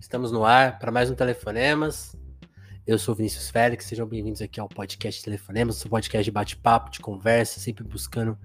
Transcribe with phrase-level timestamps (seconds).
[0.00, 2.16] Estamos no ar para mais um Telefonemas.
[2.86, 7.00] Eu sou Vinícius Félix, sejam bem-vindos aqui ao podcast Telefonemas, um podcast de bate-papo, de
[7.00, 8.36] conversa, sempre buscando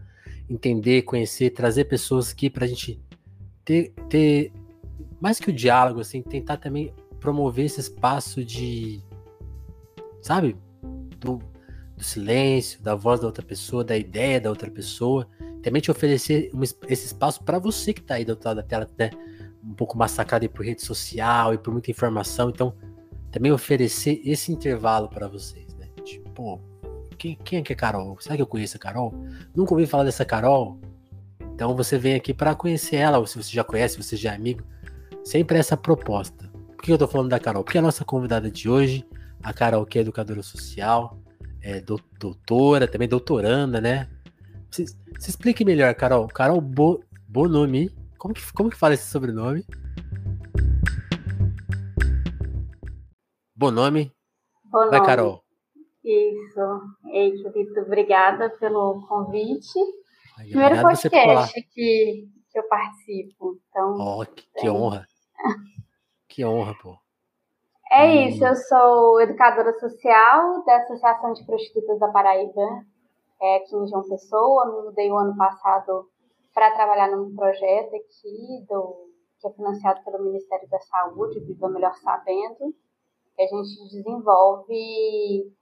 [0.50, 3.02] entender, conhecer, trazer pessoas aqui para a gente
[3.64, 4.52] ter, ter,
[5.22, 9.02] mais que o diálogo, assim, tentar também promover esse espaço de,
[10.22, 10.58] sabe,
[11.22, 11.40] do,
[11.96, 15.26] do silêncio, da voz da outra pessoa, da ideia da outra pessoa,
[15.64, 18.64] também te oferecer um, esse espaço para você que está aí do outro lado da
[18.64, 19.10] tela, né?
[19.66, 22.50] Um pouco massacrado por rede social e por muita informação.
[22.50, 22.74] Então,
[23.32, 25.88] também oferecer esse intervalo para vocês, né?
[26.04, 26.62] Tipo,
[27.18, 28.18] quem, quem é que é Carol?
[28.20, 29.14] Será que eu conheço a Carol?
[29.56, 30.80] Nunca ouvi falar dessa Carol?
[31.54, 34.34] Então você vem aqui para conhecer ela, ou se você já conhece, se você já
[34.34, 34.64] é amigo,
[35.24, 36.50] sempre essa proposta.
[36.76, 37.64] Por que eu tô falando da Carol?
[37.64, 39.06] Porque a nossa convidada de hoje,
[39.42, 41.18] a Carol, que é educadora social,
[41.62, 44.08] é doutora, também doutoranda, né?
[44.70, 46.28] Se, se explique melhor, Carol.
[46.28, 47.90] Carol Bo, Bonomi
[48.26, 49.64] como que, como que fala esse sobrenome?
[53.56, 54.12] Bonome.
[54.64, 54.90] Bonome.
[54.90, 55.44] Vai, Carol.
[56.04, 56.82] Isso.
[57.12, 59.80] Ei, querido, obrigada pelo convite.
[60.40, 63.60] Ai, Primeiro podcast que, que eu participo.
[63.70, 65.08] Então, oh, que, que honra.
[66.28, 66.98] que honra, pô.
[67.92, 68.28] É hum.
[68.28, 72.86] isso, eu sou educadora social da Associação de Prostitutas da Paraíba,
[73.40, 74.66] é, aqui em João Pessoa.
[74.66, 76.10] Me mudei o ano passado
[76.56, 79.10] para trabalhar num projeto aqui do,
[79.42, 82.74] que é financiado pelo Ministério da Saúde, Viva Melhor Sabendo,
[83.36, 85.54] que a gente desenvolve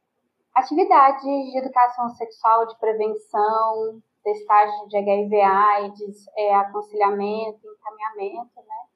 [0.53, 8.87] atividades de educação sexual, de prevenção, testagem de HIV AIDS, é, aconselhamento, encaminhamento, né?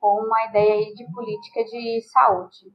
[0.00, 2.72] Com uma ideia de política de saúde.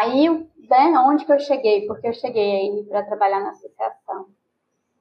[0.00, 0.28] Aí,
[0.68, 1.86] né, onde que eu cheguei?
[1.86, 4.26] Porque eu cheguei aí para trabalhar na associação.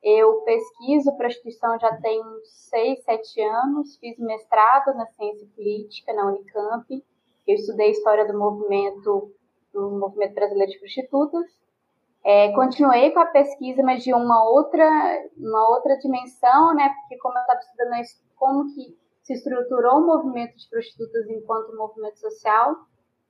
[0.05, 7.03] Eu pesquiso prostituição já tem seis, sete anos, fiz mestrado na ciência política na Unicamp,
[7.47, 9.31] eu estudei história do movimento,
[9.73, 11.45] do movimento brasileiro de prostitutas.
[12.23, 14.87] É, continuei com a pesquisa, mas de uma outra,
[15.37, 16.89] uma outra dimensão, né?
[16.89, 17.91] Porque como eu estava estudando
[18.35, 22.75] como que se estruturou o movimento de prostitutas enquanto movimento social,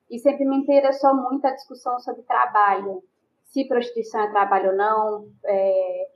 [0.10, 3.02] e sempre me interessou muito a discussão sobre trabalho,
[3.44, 6.08] se prostituição é trabalho ou não, é,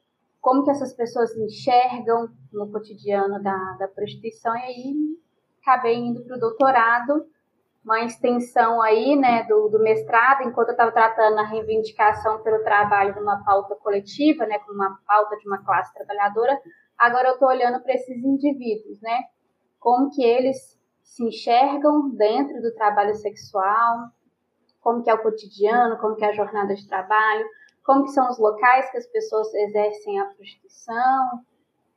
[0.49, 4.95] como que essas pessoas enxergam no cotidiano da, da prostituição, e aí
[5.61, 7.27] acabei indo para o doutorado,
[7.85, 13.13] uma extensão aí, né, do, do mestrado, enquanto eu estava tratando a reivindicação pelo trabalho
[13.15, 16.59] numa pauta coletiva, né, como uma pauta de uma classe trabalhadora,
[16.97, 19.25] agora eu estou olhando para esses indivíduos, né,
[19.79, 23.97] como que eles se enxergam dentro do trabalho sexual,
[24.81, 27.45] como que é o cotidiano, como que é a jornada de trabalho,
[27.83, 31.41] como que são os locais que as pessoas exercem a prostituição.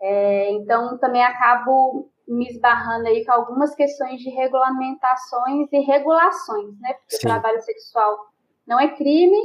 [0.01, 6.95] É, então, também acabo me esbarrando aí com algumas questões de regulamentações e regulações, né?
[6.95, 7.27] Porque Sim.
[7.27, 8.27] o trabalho sexual
[8.67, 9.39] não é crime,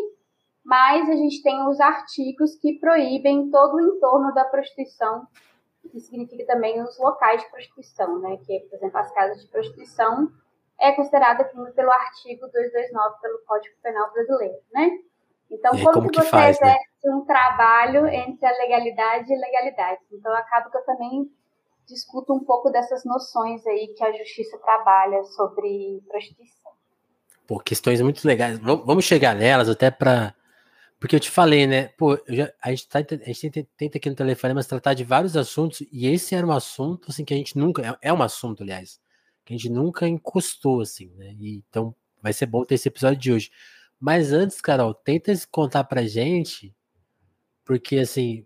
[0.63, 5.27] mas a gente tem os artigos que proíbem todo o entorno da prostituição,
[5.91, 8.37] que significa também os locais de prostituição, né?
[8.45, 10.29] Que, por exemplo, as casas de prostituição
[10.79, 14.91] é considerada crime pelo artigo 229 pelo Código Penal brasileiro, né?
[15.49, 17.15] Então, como, como, que, você faz, exerce né?
[17.15, 20.01] um trabalho entre a legalidade e legalidade?
[20.11, 21.31] Então, acaba que eu também
[21.87, 26.71] discuto um pouco dessas noções aí que a justiça trabalha sobre prostituição.
[27.47, 28.59] Pô, questões muito legais.
[28.59, 30.35] Vamos chegar nelas até para
[30.99, 31.89] porque eu te falei, né?
[31.89, 35.37] Pô, já, a, gente tá, a gente tenta aqui no telefone, mas tratar de vários
[35.37, 37.99] assuntos, e esse era um assunto assim que a gente nunca.
[38.01, 38.99] É, é um assunto, aliás,
[39.45, 41.35] que a gente nunca encostou, assim, né?
[41.39, 43.51] E, então vai ser bom ter esse episódio de hoje.
[43.99, 46.75] Mas antes, Carol, tenta contar pra gente,
[47.65, 48.45] porque assim,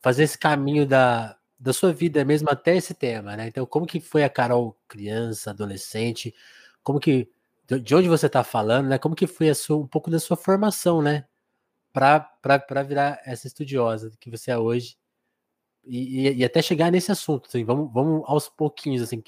[0.00, 3.48] fazer esse caminho da, da sua vida mesmo até esse tema, né?
[3.48, 6.34] Então, como que foi a Carol criança, adolescente?
[6.82, 7.30] Como que
[7.80, 8.98] de onde você está falando, né?
[8.98, 11.24] Como que foi sua, um pouco da sua formação, né?
[11.92, 14.96] Para virar essa estudiosa que você é hoje
[15.84, 19.22] e, e, e até chegar nesse assunto, assim, vamos, vamos aos pouquinhos, assim,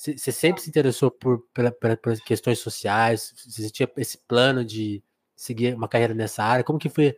[0.00, 3.34] você sempre se interessou por, por, questões sociais?
[3.46, 5.04] Você tinha esse plano de
[5.36, 6.64] seguir uma carreira nessa área?
[6.64, 7.14] Como que foi,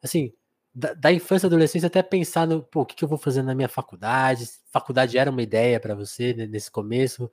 [0.00, 0.32] assim,
[0.72, 3.42] da, da infância e adolescência até pensar no, pô, o que, que, eu vou fazer
[3.42, 4.48] na minha faculdade?
[4.70, 7.28] Faculdade era uma ideia para você né, nesse começo?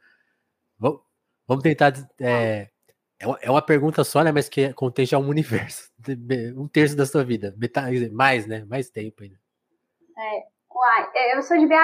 [0.79, 1.01] Vamos,
[1.47, 1.93] vamos tentar.
[2.19, 2.69] É,
[3.19, 4.31] é uma pergunta só, né?
[4.31, 5.91] Mas que contém já um universo,
[6.57, 8.65] um terço da sua vida, metade, mais, né?
[8.65, 9.39] Mais tempo ainda.
[10.17, 11.75] É, uai, é, eu sou de BH,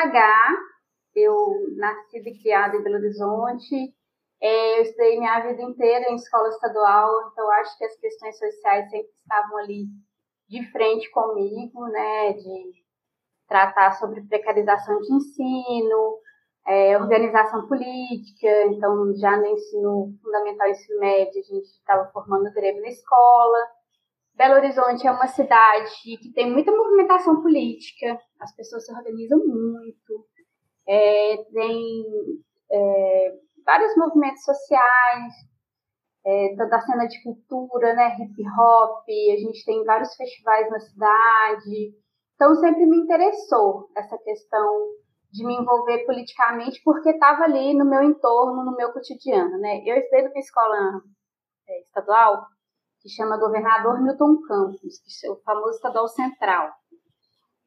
[1.17, 3.93] eu nasci e criada em Belo Horizonte.
[4.41, 8.89] É, eu estudei minha vida inteira em escola estadual, então acho que as questões sociais
[8.89, 9.85] sempre estavam ali
[10.47, 12.33] de frente comigo, né?
[12.33, 12.71] De
[13.47, 16.19] tratar sobre precarização de ensino,
[16.67, 22.53] é, organização política, então já no ensino fundamental e ensino médio a gente estava formando
[22.53, 23.57] greve na escola.
[24.35, 25.89] Belo Horizonte é uma cidade
[26.21, 30.27] que tem muita movimentação política, as pessoas se organizam muito,
[30.87, 32.05] é, tem
[32.71, 33.35] é,
[33.65, 35.33] vários movimentos sociais,
[36.25, 40.79] é, toda a cena de cultura, né, hip hop, a gente tem vários festivais na
[40.79, 41.93] cidade.
[42.35, 44.87] Então sempre me interessou essa questão
[45.31, 49.81] de me envolver politicamente porque estava ali no meu entorno, no meu cotidiano, né?
[49.85, 51.01] Eu estudei numa escola
[51.67, 52.45] é, estadual
[53.01, 56.71] que chama Governador Milton Campos, que é o famoso estadual central.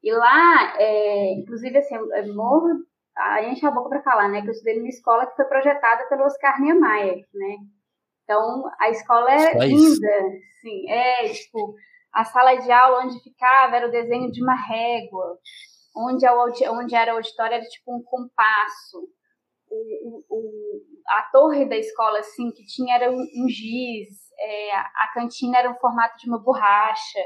[0.03, 2.69] E lá, é, inclusive, assim, eu morro,
[3.15, 4.41] a enche a boca para falar, né?
[4.41, 7.57] Que eu estudei numa escola que foi projetada pelo Oscar Niemeyer, né?
[8.23, 10.07] Então, a escola é linda,
[10.61, 10.89] sim.
[10.89, 11.75] É, tipo,
[12.13, 15.37] a sala de aula onde ficava era o desenho de uma régua,
[15.95, 16.33] onde, a,
[16.71, 19.07] onde era o auditório era tipo um compasso.
[19.69, 19.75] O,
[20.07, 25.11] o, o, a torre da escola, assim, que tinha era um, um giz, é, a
[25.13, 27.19] cantina era um formato de uma borracha.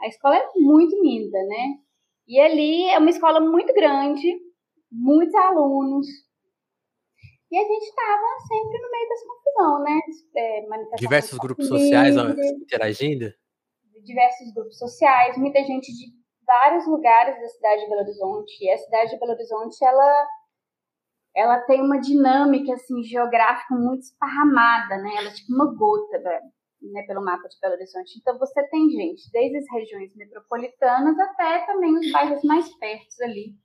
[0.00, 1.74] A escola é muito linda, né?
[2.26, 4.30] E ali é uma escola muito grande,
[4.90, 6.06] muitos alunos,
[7.50, 10.00] e a gente estava sempre no meio dessa confusão, né?
[10.36, 12.14] É, Diversos grupos sociais
[12.60, 13.32] interagindo?
[14.04, 16.12] Diversos grupos sociais, muita gente de
[16.46, 18.64] vários lugares da cidade de Belo Horizonte.
[18.64, 20.26] E a cidade de Belo Horizonte, ela,
[21.34, 25.10] ela tem uma dinâmica assim, geográfica muito esparramada, né?
[25.16, 26.18] Ela é tipo uma gota
[26.82, 28.18] né, pelo mapa de Belo Horizonte.
[28.18, 33.56] Então você tem gente desde as regiões metropolitanas até também os bairros mais perto ali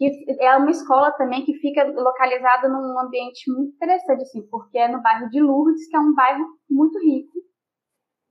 [0.00, 4.88] que é uma escola também que fica localizada num ambiente muito interessante, assim, porque é
[4.88, 7.34] no bairro de Lourdes, que é um bairro muito rico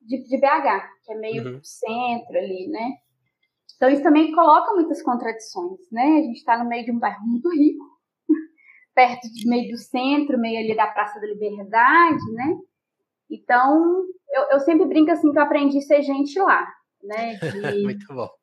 [0.02, 1.60] de, de BH, que é meio uhum.
[1.62, 2.94] centro ali, né?
[3.76, 6.02] Então isso também coloca muitas contradições, né?
[6.02, 7.86] A gente está no meio de um bairro muito rico,
[8.96, 12.58] perto de meio do centro, meio ali da Praça da Liberdade, né?
[13.30, 16.68] Então eu, eu sempre brinco assim que eu aprendi a ser gente lá,
[17.04, 17.36] né?
[17.54, 18.39] De, muito bom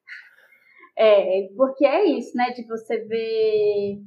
[0.99, 2.51] é, porque é isso, né?
[2.51, 3.99] De você ver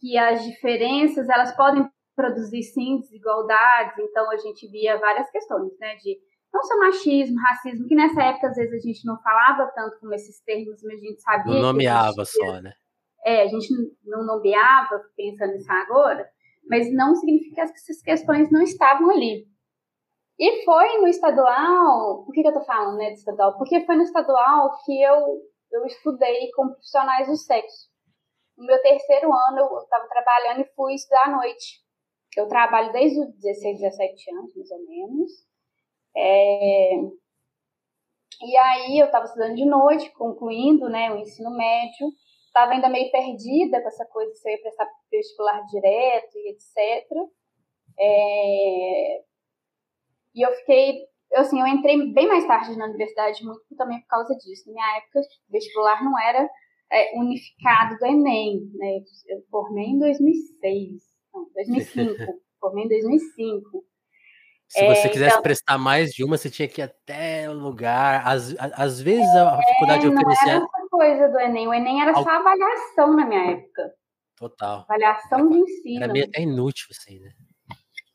[0.00, 1.86] que as diferenças elas podem
[2.16, 3.98] produzir sim desigualdades.
[3.98, 5.96] Então a gente via várias questões, né?
[5.96, 6.18] De
[6.52, 10.14] não só machismo, racismo, que nessa época às vezes a gente não falava tanto como
[10.14, 11.54] esses termos, mas a gente sabia.
[11.54, 12.72] Não nomeava só, né?
[13.24, 13.68] É, a gente
[14.04, 16.28] não nomeava, pensando nisso agora,
[16.68, 19.46] mas não significa que essas questões não estavam ali.
[20.38, 23.56] E foi no estadual, por que, que eu tô falando, né, de estadual?
[23.56, 25.38] Porque foi no estadual que eu
[25.72, 27.90] eu estudei com profissionais do sexo.
[28.56, 31.80] No meu terceiro ano, eu estava trabalhando e fui estudar à noite.
[32.36, 35.32] Eu trabalho desde os 16, 17 anos, mais ou menos.
[36.16, 36.94] É...
[38.44, 42.08] E aí, eu estava estudando de noite, concluindo né, o ensino médio.
[42.46, 46.50] Estava ainda meio perdida com essa coisa de se eu ia prestar vestibular direto e
[46.50, 47.06] etc.
[47.98, 49.24] É...
[50.34, 54.08] E eu fiquei eu, assim, eu entrei bem mais tarde na universidade, muito também por
[54.08, 54.64] causa disso.
[54.66, 56.48] Na minha época, o vestibular não era
[56.90, 58.98] é, unificado do Enem, né?
[59.28, 61.02] Eu formei em 2006,
[61.32, 62.16] não, 2005.
[62.60, 63.84] formei em 2005.
[64.68, 67.52] Se você é, quisesse então, prestar mais de uma, você tinha que ir até o
[67.52, 68.26] lugar.
[68.26, 70.46] Às, às vezes a é, faculdade oferecia.
[70.46, 71.68] Não era essa coisa do Enem.
[71.68, 73.92] O Enem era só avaliação na minha época.
[74.36, 74.80] Total.
[74.80, 76.04] Avaliação de ensino.
[76.04, 77.32] Era meio até inútil, assim, né?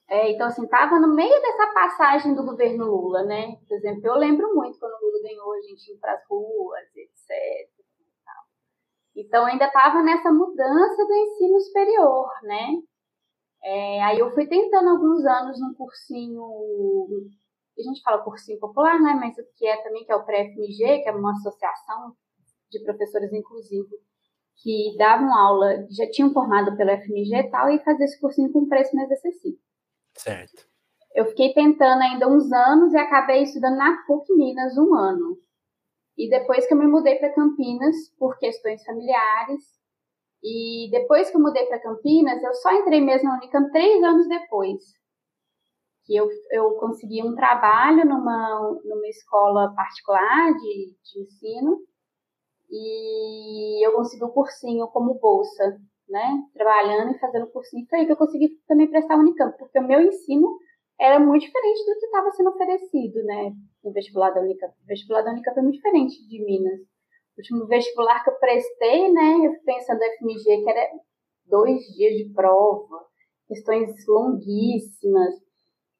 [0.10, 3.58] É, então, assim, estava no meio dessa passagem do governo Lula, né?
[3.68, 6.88] Por exemplo, eu lembro muito quando o Lula ganhou, a gente ir para as ruas,
[6.96, 7.70] etc.
[9.18, 12.68] Então, ainda estava nessa mudança do ensino superior, né?
[13.64, 16.42] É, aí eu fui tentando alguns anos num cursinho,
[17.78, 19.14] a gente fala cursinho popular, né?
[19.14, 22.16] Mas o que é também, que é o pré-FMG, que é uma associação
[22.72, 24.00] de professores inclusivos,
[24.58, 28.70] que davam aula, já tinham formado pelo FMG e tal, e fazia esse cursinho com
[28.70, 29.67] preço mais acessível.
[30.18, 30.66] Certo.
[31.16, 35.38] Eu fiquei tentando ainda uns anos e acabei estudando na PUC Minas um ano.
[36.18, 39.64] E depois que eu me mudei para Campinas, por questões familiares,
[40.44, 44.28] e depois que eu mudei para Campinas, eu só entrei mesmo na Unicamp três anos
[44.28, 44.84] depois.
[46.06, 51.80] Que eu, eu consegui um trabalho numa, numa escola particular de, de ensino,
[52.70, 58.06] e eu consegui o um cursinho como bolsa né, trabalhando e fazendo cursinho, foi aí
[58.06, 60.58] que eu consegui também prestar o Unicamp, porque o meu ensino
[61.00, 63.52] era muito diferente do que estava sendo oferecido, né,
[63.84, 64.74] no vestibular da Unicamp.
[64.74, 66.80] O vestibular da Unicamp é muito diferente de Minas.
[66.80, 70.90] O último vestibular que eu prestei, né, eu pensando no FMG, que era
[71.46, 73.06] dois dias de prova,
[73.48, 75.36] questões longuíssimas.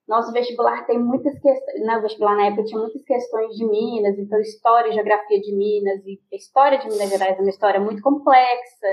[0.08, 4.40] Nosso vestibular tem muitas questões, na vestibular na época tinha muitas questões de Minas, então
[4.40, 8.02] história e geografia de Minas, e a história de Minas Gerais é uma história muito
[8.02, 8.88] complexa,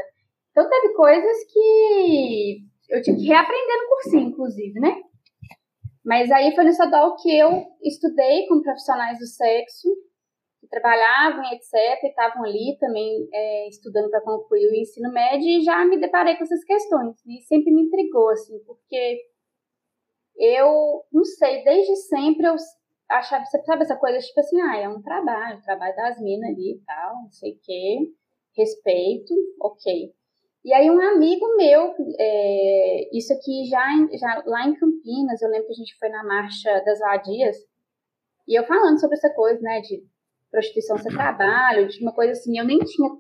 [0.55, 2.59] Então teve coisas que
[2.89, 5.03] eu tive que reaprender no cursinho, inclusive, né?
[6.05, 9.89] Mas aí foi no estadual que eu estudei com profissionais do sexo,
[10.61, 15.63] que trabalhavam, etc., e estavam ali também é, estudando para concluir o ensino médio, e
[15.63, 17.17] já me deparei com essas questões.
[17.27, 19.23] E sempre me intrigou, assim, porque
[20.37, 22.55] eu, não sei, desde sempre eu
[23.11, 26.81] achava, sabe essa coisa, tipo assim, ah, é um trabalho, trabalho das minas ali e
[26.87, 27.99] tal, não sei o quê,
[28.57, 30.15] respeito, ok.
[30.64, 33.85] E aí um amigo meu, é, isso aqui já,
[34.18, 37.56] já lá em Campinas, eu lembro que a gente foi na marcha das vadias,
[38.49, 40.02] e eu falando sobre essa coisa, né, de
[40.50, 43.11] prostituição ser trabalho, de uma coisa assim, eu nem tinha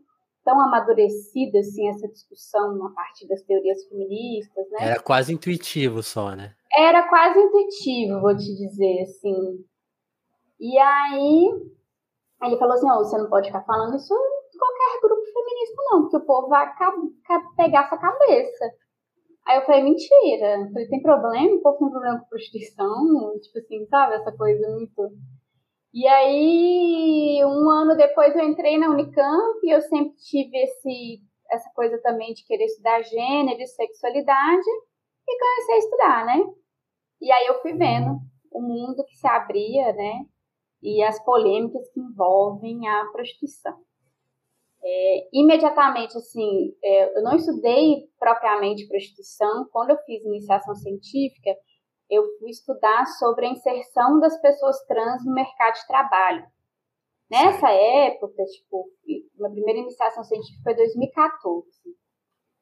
[0.42, 4.78] tão amadurecida assim essa discussão a partir das teorias feministas, né?
[4.80, 6.54] Era quase intuitivo só, né?
[6.74, 9.64] Era quase intuitivo, vou te dizer, assim.
[10.60, 11.50] E aí
[12.42, 14.14] ele falou assim, oh, você não pode ficar falando isso
[14.56, 15.13] qualquer grupo
[15.76, 16.72] não, porque o povo vai
[17.56, 18.64] pegar essa cabeça.
[19.46, 20.60] Aí eu falei, mentira.
[20.60, 21.56] Eu falei, tem problema?
[21.56, 23.38] O povo tem problema com prostituição?
[23.40, 24.14] Tipo assim, sabe?
[24.14, 25.12] Essa coisa muito.
[25.92, 31.70] E aí, um ano depois eu entrei na Unicamp e eu sempre tive esse, essa
[31.74, 34.68] coisa também de querer estudar gênero e sexualidade
[35.28, 36.44] e comecei a estudar, né?
[37.20, 38.18] E aí eu fui vendo
[38.50, 40.24] o mundo que se abria, né?
[40.82, 43.78] E as polêmicas que envolvem a prostituição.
[44.86, 49.66] É, imediatamente, assim, é, eu não estudei propriamente prostituição.
[49.72, 51.56] Quando eu fiz iniciação científica,
[52.10, 56.44] eu fui estudar sobre a inserção das pessoas trans no mercado de trabalho.
[57.30, 61.66] Nessa época, tipo, minha primeira iniciação científica foi em 2014.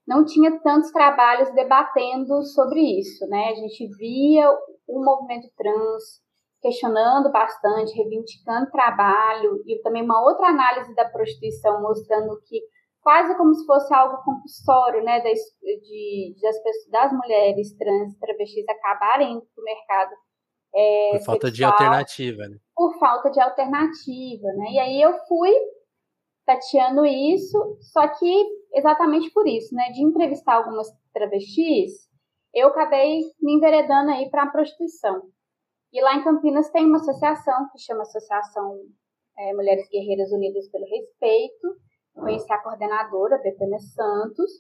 [0.07, 3.49] Não tinha tantos trabalhos debatendo sobre isso, né?
[3.49, 4.49] A gente via
[4.87, 6.22] o movimento trans
[6.63, 12.63] questionando bastante, reivindicando trabalho e também uma outra análise da prostituição mostrando que
[13.03, 18.65] quase como se fosse algo compulsório, né, das, de, das, pessoas, das mulheres trans, travestis
[18.69, 20.13] acabarem indo para o mercado
[20.75, 22.57] é, por falta sexual, de alternativa, né?
[22.75, 24.71] Por falta de alternativa, né?
[24.71, 25.53] E aí eu fui
[26.47, 32.09] tateando isso, só que exatamente por isso, né, de entrevistar algumas travestis,
[32.55, 35.23] eu acabei me enveredando aí para a prostituição.
[35.93, 38.81] E lá em Campinas tem uma associação que chama Associação
[39.37, 41.77] é, Mulheres Guerreiras Unidas pelo Respeito.
[42.15, 44.51] Conheci a coordenadora, Betânia Santos.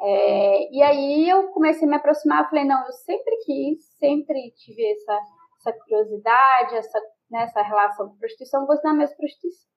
[0.00, 4.92] É, e aí eu comecei a me aproximar, falei, não, eu sempre quis, sempre tive
[4.92, 5.20] essa,
[5.58, 7.00] essa curiosidade, essa,
[7.30, 9.70] né, essa relação com prostituição, vou estudar mesmo prostituição.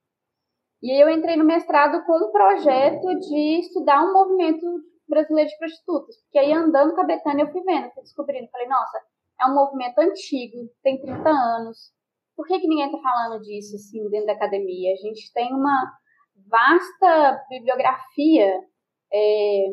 [0.81, 4.65] E aí eu entrei no mestrado com um projeto de estudar um movimento
[5.07, 6.15] brasileiro de prostitutas.
[6.23, 8.99] Porque aí andando com a Betânia eu fui vendo, fui descobrindo, falei, nossa,
[9.39, 11.91] é um movimento antigo, tem 30 anos.
[12.35, 14.93] Por que, que ninguém está falando disso assim, dentro da academia?
[14.93, 15.91] A gente tem uma
[16.49, 18.61] vasta bibliografia
[19.11, 19.65] é,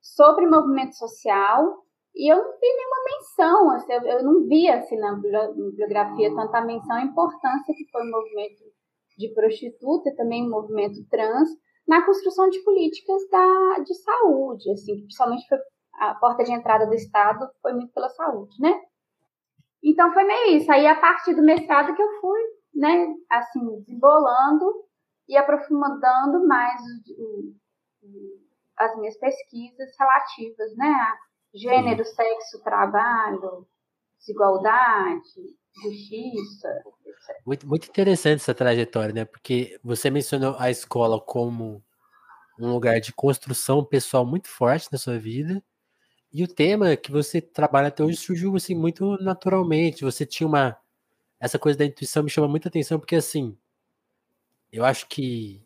[0.00, 1.84] sobre movimento social
[2.14, 6.60] e eu não vi nenhuma menção, assim, eu, eu, não vi assim, na bibliografia tanta
[6.62, 8.64] menção à importância que foi o movimento
[9.16, 11.48] de prostituta e também o movimento trans
[11.86, 15.58] na construção de políticas da, de saúde, assim, que principalmente foi
[15.94, 18.80] a porta de entrada do Estado foi muito pela saúde, né?
[19.82, 20.70] Então foi meio isso.
[20.70, 22.40] Aí a partir do mestrado que eu fui,
[22.74, 24.64] né, assim, desembolando
[25.28, 26.80] e aprofundando mais
[27.18, 27.54] o,
[28.02, 28.38] o,
[28.76, 31.16] as minhas pesquisas relativas, né, a
[31.54, 33.66] gênero, sexo, trabalho,
[34.18, 35.22] desigualdade,
[35.82, 36.68] justiça,
[37.06, 37.36] etc.
[37.46, 39.24] Muito, muito interessante essa trajetória, né?
[39.24, 41.82] Porque você mencionou a escola como
[42.58, 45.62] um lugar de construção pessoal muito forte na sua vida,
[46.32, 50.04] e o tema que você trabalha até hoje surgiu assim muito naturalmente.
[50.04, 50.76] Você tinha uma
[51.40, 53.56] essa coisa da intuição me chama muita atenção porque assim,
[54.72, 55.62] eu acho que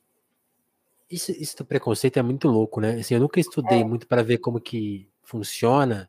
[1.11, 2.95] isso, isso do preconceito é muito louco, né?
[2.95, 3.85] Assim, eu nunca estudei é.
[3.85, 6.09] muito para ver como que funciona.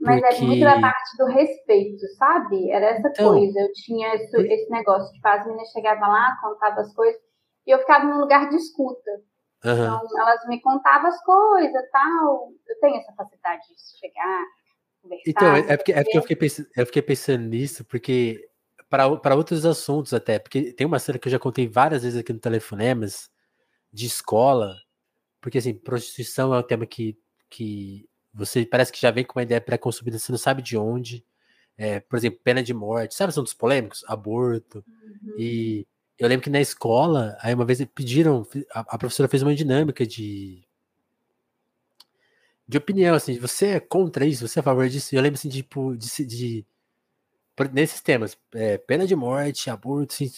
[0.00, 0.36] Mas porque...
[0.36, 2.70] é muito da parte do respeito, sabe?
[2.70, 3.60] Era essa então, coisa.
[3.60, 7.20] Eu tinha esse, esse negócio de tipo, as meninas chegavam lá, contavam as coisas,
[7.66, 9.10] e eu ficava num lugar de escuta.
[9.64, 9.72] Uhum.
[9.72, 12.52] Então, elas me contavam as coisas tal.
[12.66, 14.44] Eu tenho essa facilidade de chegar,
[15.02, 15.24] conversar.
[15.26, 18.48] Então, é porque, é porque eu, fiquei pensando, eu fiquei pensando nisso, porque
[18.88, 22.32] para outros assuntos até, porque tem uma cena que eu já contei várias vezes aqui
[22.32, 23.30] no Telefonemas,
[23.92, 24.76] de escola,
[25.40, 29.42] porque assim, prostituição é um tema que, que você parece que já vem com uma
[29.42, 31.24] ideia pré-consumida, você não sabe de onde.
[31.78, 34.04] É, por exemplo, pena de morte, sabe assuntos polêmicos?
[34.06, 34.84] Aborto.
[34.86, 35.34] Uhum.
[35.38, 35.86] E
[36.18, 40.06] eu lembro que na escola, aí uma vez pediram, a, a professora fez uma dinâmica
[40.06, 40.66] de
[42.68, 45.14] de opinião, assim, você é contra isso, você é a favor disso?
[45.14, 46.66] Eu lembro, assim, tipo, de, de, de
[47.72, 50.30] nesses temas, é, pena de morte, aborto, assim,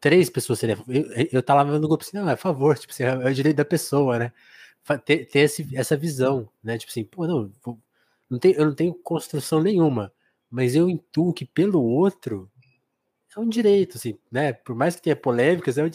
[0.00, 3.04] três pessoas seriam, eu, eu tava no grupo assim, não, é a favor, tipo assim,
[3.04, 4.32] é, é o direito da pessoa, né?
[5.04, 6.78] ter, ter esse, essa visão, né?
[6.78, 7.52] Tipo assim, pô, não,
[8.30, 10.12] não tem, eu não tenho construção nenhuma,
[10.50, 12.50] mas eu intuo que pelo outro
[13.36, 14.52] é um direito, assim, né?
[14.52, 15.90] Por mais que tenha polêmicas, é um,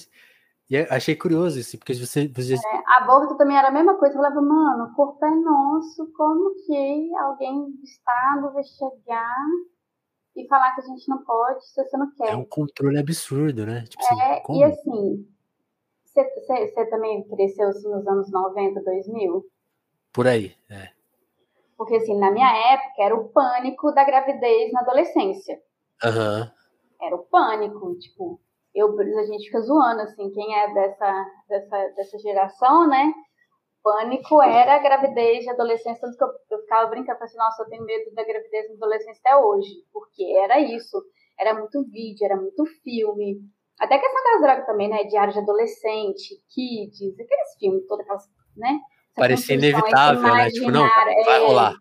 [0.70, 2.28] e achei curioso isso, porque você.
[2.28, 2.56] você...
[2.56, 4.16] É, aborto também era a mesma coisa.
[4.16, 9.46] Eu falava, mano, o corpo é nosso, como que alguém do Estado vai chegar
[10.36, 12.30] e falar que a gente não pode se você não quer?
[12.30, 13.84] É um controle absurdo, né?
[13.88, 14.60] Tipo assim, é, como?
[14.60, 15.28] e assim,
[16.06, 19.46] você também cresceu assim, nos anos 90, 2000?
[20.14, 20.90] Por aí, é.
[21.78, 25.62] Porque assim, na minha época era o pânico da gravidez na adolescência.
[26.04, 26.42] Aham.
[26.42, 26.63] Uhum.
[27.06, 28.40] Era o pânico, tipo,
[28.74, 33.14] eu, a gente fica zoando, assim, quem é dessa, dessa, dessa geração, né?
[33.84, 37.70] Pânico era a gravidez de adolescência, tanto que eu, eu ficava brincando, assim, nossa, eu
[37.70, 41.04] tenho medo da gravidez de adolescência até hoje, porque era isso,
[41.38, 43.42] era muito vídeo, era muito filme,
[43.80, 45.04] até a questão das drogas também, né?
[45.04, 48.24] Diário de adolescente, kids, aqueles filmes, todas aquelas,
[48.56, 48.80] né?
[49.16, 50.50] Parecia inevitável, né?
[50.50, 50.88] Tipo, não,
[51.26, 51.74] vai rolar.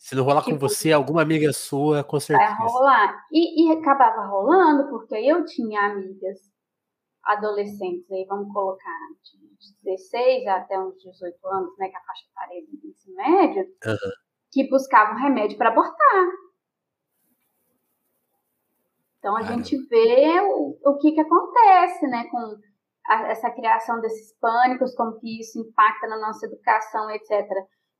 [0.00, 2.56] Se não rolar tipo, com você, alguma amiga sua, com certeza.
[2.56, 3.26] Vai rolar.
[3.30, 6.38] E, e acabava rolando porque eu tinha amigas
[7.22, 12.24] adolescentes, aí vamos colocar de 16 até uns 18 anos, né, que é a faixa
[12.30, 14.10] etária do ensino médio, uhum.
[14.50, 16.26] que buscavam remédio para abortar.
[19.18, 22.56] Então a gente vê o, o que, que acontece, né, com
[23.06, 27.46] a, essa criação desses pânicos, como que isso impacta na nossa educação, etc.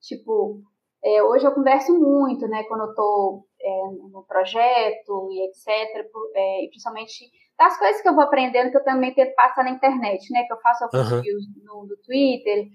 [0.01, 0.63] Tipo,
[1.03, 6.65] é, hoje eu converso muito, né, quando eu estou é, no projeto e etc, é,
[6.65, 10.31] e principalmente das coisas que eu vou aprendendo que eu também tento passar na internet,
[10.33, 11.23] né, que eu faço alguns uhum.
[11.65, 12.67] no, no Twitter,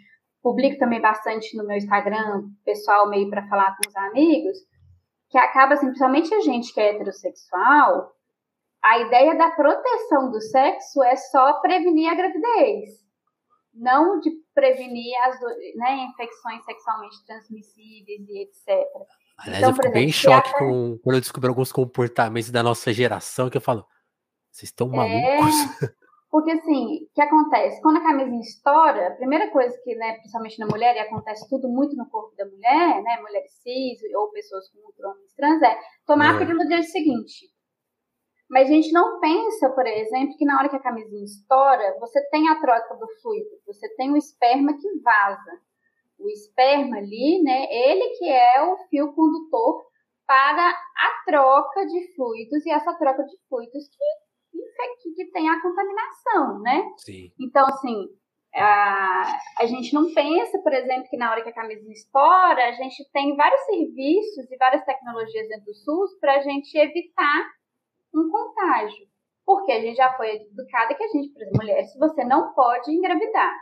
[0.42, 4.58] publico também bastante no meu Instagram, pessoal meio para falar com os amigos,
[5.30, 8.12] que acaba assim, principalmente a gente que é heterossexual,
[8.84, 13.05] a ideia da proteção do sexo é só prevenir a gravidez
[13.76, 15.40] não de prevenir as
[15.76, 18.86] né, infecções sexualmente transmissíveis e etc.
[19.38, 20.60] Aliás, então, eu fico exemplo, bem em choque até...
[20.60, 23.86] com, quando eu descubro alguns comportamentos da nossa geração que eu falo,
[24.50, 25.84] vocês estão é, malucos?
[25.84, 25.88] É,
[26.32, 27.82] porque assim, o que acontece?
[27.82, 31.68] Quando a camisinha estoura, a primeira coisa que, né, principalmente na mulher, e acontece tudo
[31.68, 36.34] muito no corpo da mulher, né, mulheres cis ou pessoas com homens trans, é tomar
[36.34, 36.36] é.
[36.36, 37.55] a pílula no dia seguinte.
[38.56, 42.26] Mas a gente não pensa, por exemplo, que na hora que a camisinha estoura, você
[42.30, 45.60] tem a troca do fluido, você tem o esperma que vaza.
[46.18, 49.86] O esperma ali, né, ele que é o fio condutor
[50.26, 56.62] para a troca de fluidos e essa troca de fluidos que, que, tem a contaminação,
[56.62, 56.94] né?
[56.96, 57.34] Sim.
[57.38, 58.08] Então, assim,
[58.56, 62.72] a, a gente não pensa, por exemplo, que na hora que a camisinha estoura, a
[62.72, 67.54] gente tem vários serviços e várias tecnologias dentro do SUS para a gente evitar
[68.16, 69.08] um contágio.
[69.46, 72.92] Porque a gente já foi educada que a gente, por exemplo, mulheres, você não pode
[72.92, 73.54] engravidar.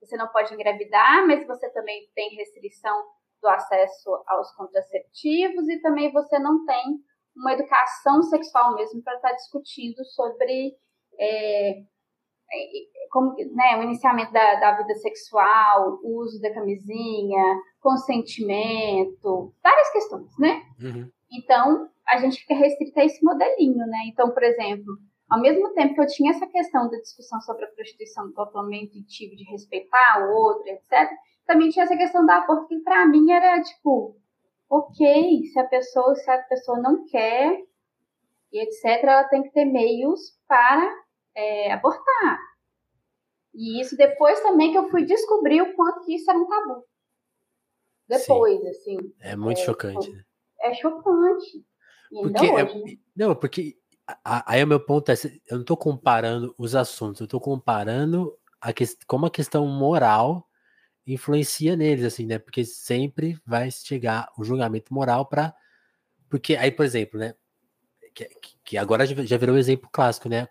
[0.00, 3.04] Você não pode engravidar, mas você também tem restrição
[3.40, 6.98] do acesso aos contraceptivos e também você não tem
[7.36, 10.74] uma educação sexual mesmo para estar tá discutindo sobre
[11.18, 11.86] é, é,
[13.10, 20.38] como, né, o iniciamento da, da, vida sexual, o uso da camisinha, consentimento, várias questões,
[20.38, 20.62] né?
[20.80, 21.10] Uhum.
[21.32, 23.98] Então, a gente fica restrita a esse modelinho, né?
[24.06, 24.98] Então, por exemplo,
[25.30, 29.36] ao mesmo tempo que eu tinha essa questão da discussão sobre a prostituição totalmente intuitivo
[29.36, 31.10] de respeitar o outro, etc.,
[31.46, 34.16] também tinha essa questão da aborto que para mim era tipo,
[34.68, 37.62] ok, se a pessoa, se a pessoa não quer
[38.52, 41.02] e etc., ela tem que ter meios para
[41.34, 42.38] é, abortar.
[43.54, 46.84] E isso depois também que eu fui descobrir o quanto que isso era um tabu.
[48.08, 48.68] Depois, Sim.
[48.68, 48.96] assim.
[49.20, 50.10] É muito é, chocante.
[50.10, 50.24] Né?
[50.60, 51.64] É chocante.
[52.12, 52.96] Porque, é, hoje, né?
[53.16, 53.76] Não, porque
[54.24, 55.14] aí o meu ponto é,
[55.48, 60.46] eu não estou comparando os assuntos, eu estou comparando a que, como a questão moral
[61.06, 62.38] influencia neles, assim, né?
[62.38, 65.54] Porque sempre vai chegar o julgamento moral para
[66.32, 67.34] porque aí, por exemplo, né?
[68.14, 68.26] Que,
[68.64, 70.48] que agora já virou um exemplo clássico, né?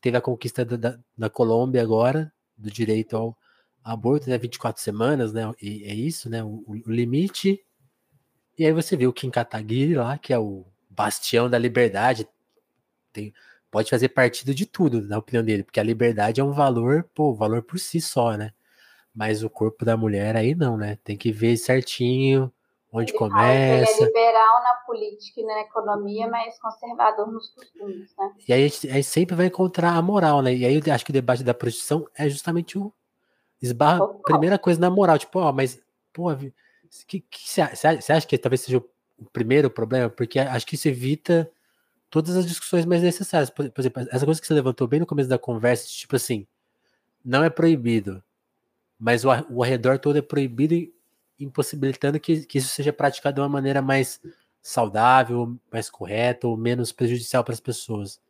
[0.00, 3.38] Teve a conquista da, da Colômbia agora do direito ao
[3.84, 4.36] aborto, né?
[4.36, 5.42] 24 semanas, né?
[5.62, 6.42] E é isso, né?
[6.42, 7.64] O, o limite.
[8.58, 12.28] E aí você vê o Kim Kataguiri lá, que é o bastião da liberdade,
[13.12, 13.32] tem,
[13.70, 17.34] pode fazer partido de tudo, na opinião dele, porque a liberdade é um valor, pô,
[17.34, 18.52] valor por si só, né?
[19.14, 20.98] Mas o corpo da mulher aí não, né?
[21.04, 22.52] Tem que ver certinho
[22.92, 23.90] onde começa.
[23.90, 28.32] Ele é liberal na política e na economia, mas conservador nos costumes, né?
[28.48, 30.54] E aí, aí sempre vai encontrar a moral, né?
[30.54, 32.92] E aí eu acho que o debate da prostituição é justamente o
[33.60, 35.80] esbarra, primeira coisa na moral, tipo, ó, mas,
[36.12, 36.28] pô,
[37.06, 37.62] que, que você
[38.12, 41.50] acha que talvez seja o o primeiro problema, porque acho que isso evita
[42.10, 43.50] todas as discussões mais necessárias.
[43.50, 46.46] Por, por, exemplo, essa coisa que você levantou bem no começo da conversa, tipo assim,
[47.24, 48.22] não é proibido,
[48.98, 50.74] mas o, o arredor todo é proibido,
[51.38, 54.20] impossibilitando que, que isso seja praticado de uma maneira mais
[54.62, 58.20] saudável, mais correta ou menos prejudicial para as pessoas.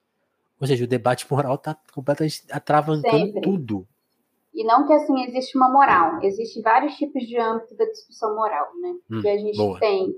[0.60, 3.40] Ou seja, o debate moral está completamente atravancando Sempre.
[3.40, 3.86] tudo.
[4.54, 8.68] E não que assim existe uma moral, existem vários tipos de âmbito da discussão moral,
[8.80, 8.94] né?
[9.10, 9.80] Hum, que a gente boa.
[9.80, 10.16] tem,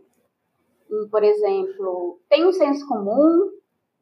[1.10, 3.50] por exemplo, tem um senso comum,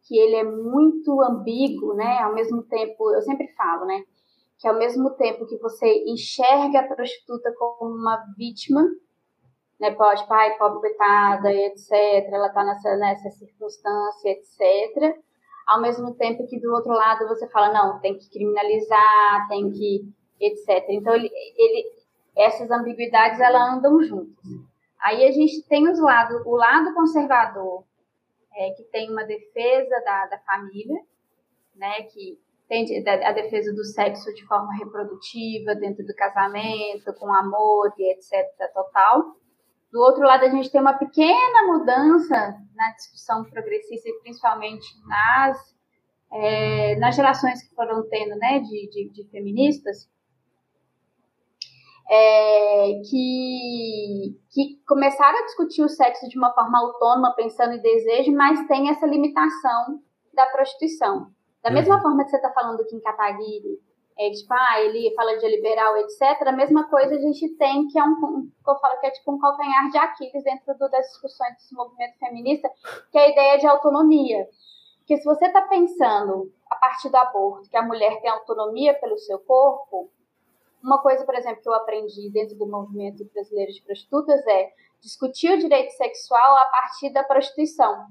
[0.07, 2.19] que ele é muito ambíguo, né?
[2.21, 4.05] Ao mesmo tempo, eu sempre falo, né?
[4.59, 8.83] Que ao mesmo tempo que você enxerga a prostituta como uma vítima,
[9.81, 9.91] né?
[9.93, 11.93] Pode, pai, pobre coitada, etc.
[12.31, 15.17] Ela tá nessa, nessa circunstância, etc.
[15.67, 20.07] Ao mesmo tempo que do outro lado você fala, não, tem que criminalizar, tem que
[20.41, 20.85] etc.
[20.91, 21.85] Então, ele, ele,
[22.37, 24.45] essas ambiguidades elas andam juntas.
[25.05, 27.85] Aí a gente tem os lados, o lado conservador,
[28.57, 30.99] é, que tem uma defesa da, da família,
[31.77, 37.93] né, que tem a defesa do sexo de forma reprodutiva dentro do casamento, com amor
[37.99, 38.73] e etc.
[38.73, 39.37] total.
[39.93, 45.77] Do outro lado, a gente tem uma pequena mudança na discussão progressista, principalmente nas,
[46.33, 50.09] é, nas gerações que foram tendo né, de, de, de feministas,
[52.11, 58.33] é, que, que começaram a discutir o sexo de uma forma autônoma, pensando em desejo,
[58.33, 60.01] mas tem essa limitação
[60.33, 61.29] da prostituição.
[61.63, 61.77] Da uhum.
[61.77, 63.81] mesma forma que você está falando que em Kataguiri,
[64.19, 67.99] é, tipo, ah, ele fala de liberal, etc., a mesma coisa a gente tem, que
[67.99, 71.07] é um, que eu falo que é tipo um calcanhar de Aquiles dentro do, das
[71.09, 72.71] discussões desse movimento feminista,
[73.11, 74.47] que é a ideia de autonomia.
[74.99, 79.19] Porque se você está pensando, a partir do aborto, que a mulher tem autonomia pelo
[79.19, 80.11] seu corpo,
[80.85, 84.71] uma coisa, por exemplo, que eu aprendi dentro do movimento brasileiro de prostitutas é
[85.01, 88.07] discutir o direito sexual a partir da prostituição.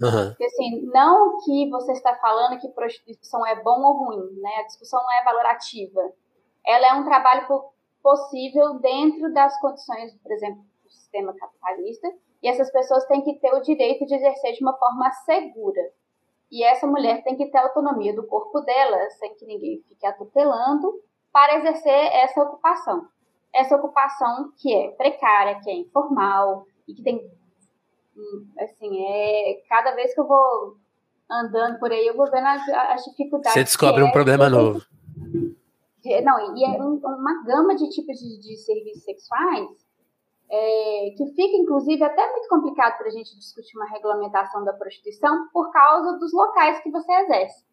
[0.00, 0.28] Uhum.
[0.28, 4.56] Porque, assim, não que você está falando que prostituição é bom ou ruim, né?
[4.60, 6.00] A discussão não é valorativa.
[6.64, 7.46] Ela é um trabalho
[8.02, 12.12] possível dentro das condições, por exemplo, do sistema capitalista,
[12.42, 15.90] e essas pessoas têm que ter o direito de exercer de uma forma segura.
[16.50, 21.02] E essa mulher tem que ter autonomia do corpo dela, sem que ninguém fique atutelando,
[21.32, 23.06] para exercer essa ocupação.
[23.54, 27.30] Essa ocupação que é precária, que é informal e que tem
[28.58, 30.76] assim, é cada vez que eu vou
[31.30, 33.52] andando por aí, eu vou vendo as, as dificuldades.
[33.52, 34.80] Você descobre um é, problema novo.
[36.02, 39.68] De, não, e é um, uma gama de tipos de, de serviços sexuais
[40.50, 45.48] é, que fica, inclusive, até muito complicado para a gente discutir uma regulamentação da prostituição
[45.52, 47.64] por causa dos locais que você exerce,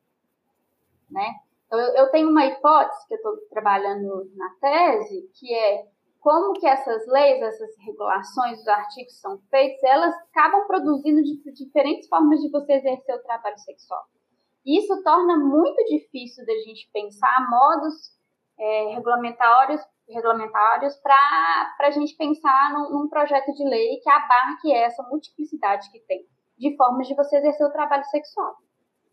[1.10, 1.36] né?
[1.66, 5.86] Então, eu, eu tenho uma hipótese que eu estou trabalhando na tese, que é
[6.20, 11.22] como que essas leis, essas regulações, os artigos são feitos, elas acabam produzindo
[11.54, 14.04] diferentes formas de você exercer o trabalho sexual.
[14.66, 17.94] Isso torna muito difícil da gente pensar modos
[18.58, 25.02] é, regulamentários regulamentários para a gente pensar num, num, projeto de lei que abarque essa
[25.04, 26.26] multiplicidade que tem
[26.58, 28.56] de formas de você exercer o trabalho sexual.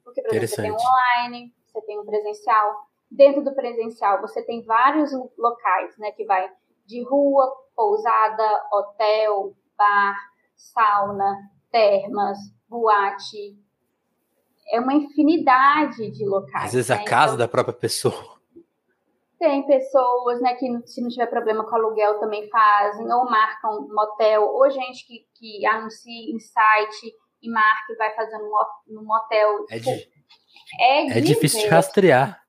[0.04, 2.86] Porque, por exemplo, você tem online, você tem o presencial.
[3.10, 6.50] Dentro do presencial, você tem vários locais, né, que vai
[6.86, 10.16] de rua, pousada, hotel, bar,
[10.54, 13.56] sauna, termas, boate.
[14.70, 16.66] É uma infinidade de locais.
[16.66, 16.96] Às vezes né?
[16.96, 18.40] a casa então, da própria pessoa.
[19.38, 24.44] Tem pessoas, né, que se não tiver problema com aluguel também fazem, ou marcam motel,
[24.44, 28.48] ou gente que, que anuncia em site e marca e vai fazendo
[28.86, 29.66] no motel.
[29.68, 30.08] É de,
[30.80, 32.40] é, é difícil de rastrear.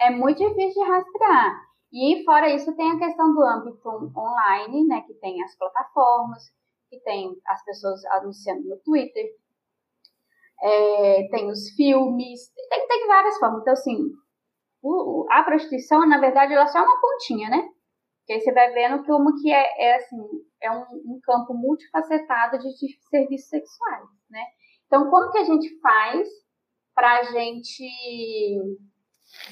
[0.00, 1.68] É muito difícil de rastrear.
[1.92, 5.02] E fora isso, tem a questão do âmbito online, né?
[5.06, 6.42] Que tem as plataformas,
[6.90, 9.24] que tem as pessoas anunciando no Twitter,
[10.60, 13.60] é, tem os filmes, tem, tem várias formas.
[13.60, 13.96] Então, assim,
[14.82, 17.68] o, a prostituição, na verdade, ela só é uma pontinha, né?
[18.26, 20.22] Que aí você vai vendo como que é, é assim,
[20.62, 24.44] é um, um campo multifacetado de, de serviços sexuais, né?
[24.86, 26.28] Então, como que a gente faz
[26.98, 27.88] para a gente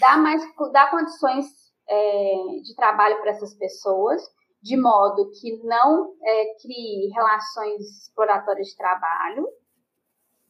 [0.01, 1.47] dar mais dar condições
[1.89, 4.21] é, de trabalho para essas pessoas,
[4.61, 9.47] de modo que não é, crie relações exploratórias de trabalho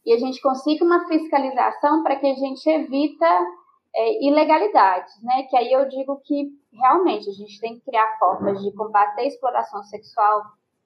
[0.07, 3.47] e a gente consiga uma fiscalização para que a gente evita
[3.95, 5.43] é, ilegalidades, né?
[5.51, 9.83] Que aí eu digo que realmente a gente tem que criar formas de combater exploração
[9.83, 10.45] sexual,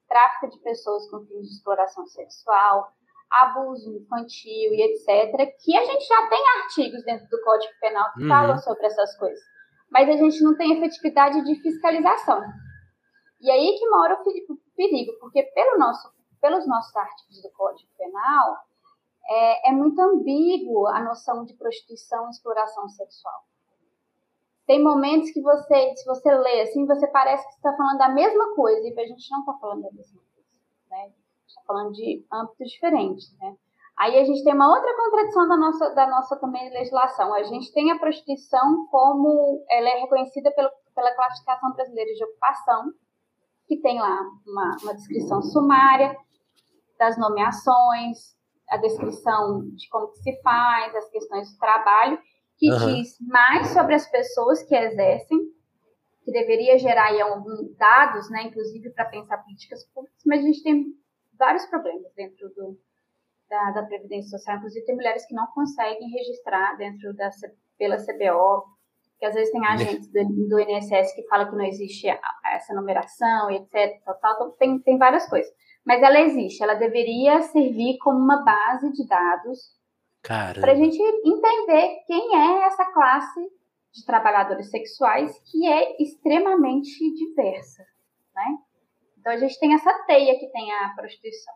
[0.09, 2.90] tráfico de pessoas com fins de exploração sexual,
[3.31, 8.23] abuso infantil e etc., que a gente já tem artigos dentro do Código Penal que
[8.23, 8.29] uhum.
[8.29, 9.40] falam sobre essas coisas.
[9.90, 12.43] Mas a gente não tem efetividade de fiscalização.
[13.40, 18.59] E aí que mora o perigo, porque pelo nosso, pelos nossos artigos do Código Penal,
[19.29, 23.45] é, é muito ambíguo a noção de prostituição e exploração sexual.
[24.66, 28.55] tem momentos que você, se você lê assim, você parece que está falando da mesma
[28.55, 30.49] coisa, e a gente não está falando da mesma coisa,
[30.90, 31.12] né?
[31.70, 33.54] Falando de âmbitos diferentes, né?
[33.96, 37.33] Aí a gente tem uma outra contradição da nossa, da nossa também legislação.
[37.33, 42.92] A gente tem a prostituição como ela é reconhecida pelo, pela classificação brasileira de ocupação,
[43.68, 46.16] que tem lá uma, uma descrição sumária
[46.98, 48.35] das nomeações,
[48.68, 52.18] a descrição de como se faz, as questões do trabalho,
[52.59, 52.94] que uhum.
[52.96, 55.38] diz mais sobre as pessoas que exercem,
[56.24, 60.62] que deveria gerar aí alguns dados, né, inclusive para pensar políticas públicas, mas a gente
[60.62, 60.99] tem
[61.40, 62.79] vários problemas dentro do,
[63.48, 64.59] da, da Previdência Social.
[64.59, 67.31] Inclusive, tem mulheres que não conseguem registrar dentro da,
[67.79, 68.64] pela CBO,
[69.18, 72.07] que às vezes tem agentes do, do INSS que falam que não existe
[72.46, 74.00] essa numeração, etc.
[74.05, 75.50] Tal, tal, então, tem, tem várias coisas.
[75.85, 79.59] Mas ela existe, ela deveria servir como uma base de dados
[80.22, 83.40] para a gente entender quem é essa classe
[83.92, 87.83] de trabalhadores sexuais que é extremamente diversa,
[88.35, 88.59] né?
[89.20, 91.54] Então a gente tem essa teia que tem a prostituição.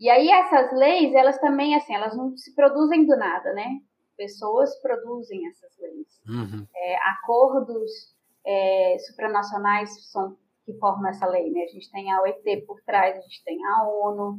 [0.00, 3.80] E aí essas leis, elas também, assim, elas não se produzem do nada, né?
[4.16, 6.20] Pessoas produzem essas leis.
[6.28, 6.66] Uhum.
[6.74, 11.62] É, acordos é, supranacionais são que formam essa lei, né?
[11.62, 14.38] A gente tem a OIT por trás, a gente tem a ONU,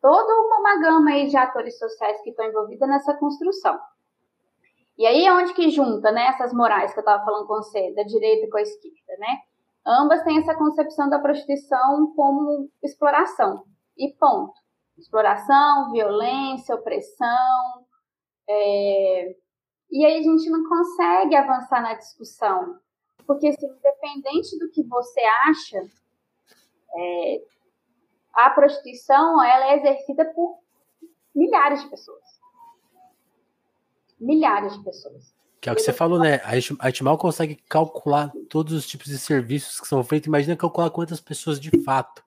[0.00, 3.78] toda uma, gama aí de atores sociais que estão envolvidos nessa construção.
[4.98, 7.94] E aí é onde que junta, né, essas morais que eu estava falando com você,
[7.94, 9.38] da direita com a esquerda, né?
[9.84, 13.64] Ambas têm essa concepção da prostituição como exploração.
[13.96, 14.62] E ponto
[14.98, 17.86] exploração, violência, opressão.
[18.48, 19.36] É...
[19.90, 22.78] E aí a gente não consegue avançar na discussão.
[23.26, 25.78] Porque, assim, independente do que você acha,
[26.96, 27.42] é...
[28.34, 30.58] a prostituição ela é exercida por
[31.34, 32.40] milhares de pessoas.
[34.18, 35.31] Milhares de pessoas.
[35.62, 36.40] Que é o que você falou, né?
[36.44, 40.26] A gente, a gente mal consegue calcular todos os tipos de serviços que são feitos.
[40.26, 42.20] Imagina calcular quantas pessoas de fato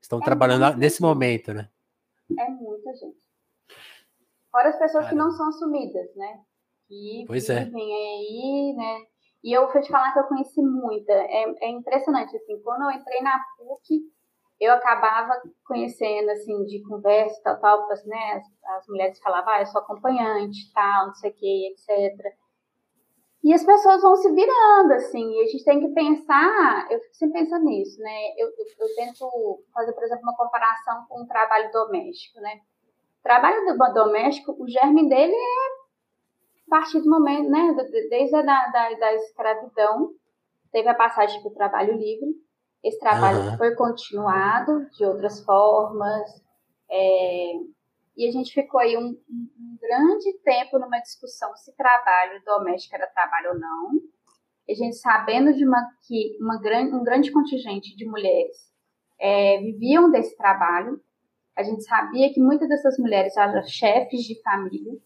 [0.00, 1.68] estão é trabalhando nesse momento, né?
[2.38, 3.20] é muita gente.
[4.50, 5.08] Fora as pessoas Cara.
[5.10, 6.40] que não são assumidas, né?
[6.88, 7.62] Que pois é.
[7.64, 8.16] vivem é.
[8.16, 9.06] aí, né?
[9.44, 11.12] E eu vou te falar que eu conheci muita.
[11.12, 14.00] É, é impressionante, assim, quando eu entrei na PUC,
[14.58, 18.32] eu acabava conhecendo, assim, de conversa e tal, tal, né?
[18.32, 22.41] As, as mulheres falavam, ah, eu sou acompanhante, tal, não sei o que, etc.
[23.44, 27.14] E as pessoas vão se virando, assim, e a gente tem que pensar, eu fico
[27.16, 28.32] sempre pensando nisso, né?
[28.36, 32.60] Eu, eu, eu tento fazer, por exemplo, uma comparação com o trabalho doméstico, né?
[33.18, 35.82] O trabalho do, doméstico, o germe dele é
[36.66, 37.74] a partir do momento, né?
[38.08, 40.10] Desde a da, da, da escravidão,
[40.70, 42.30] teve a passagem para o trabalho livre.
[42.82, 43.56] Esse trabalho uhum.
[43.58, 46.42] foi continuado de outras formas,
[46.88, 47.52] é,
[48.16, 53.06] e a gente ficou aí um, um, grande tempo numa discussão se trabalho doméstico era
[53.06, 53.90] trabalho ou não.
[54.68, 58.56] A gente sabendo de uma, que uma um grande contingente de mulheres
[59.20, 61.00] é, viviam desse trabalho.
[61.56, 64.98] A gente sabia que muitas dessas mulheres eram chefes de família,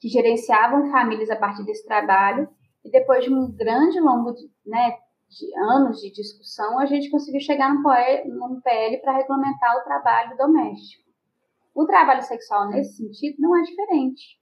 [0.00, 2.48] que gerenciavam famílias a partir desse trabalho.
[2.84, 4.34] E depois de um grande longo
[4.66, 4.96] né,
[5.28, 11.11] de anos de discussão, a gente conseguiu chegar num PL para regulamentar o trabalho doméstico.
[11.74, 14.38] O trabalho sexual, nesse sentido, não é diferente.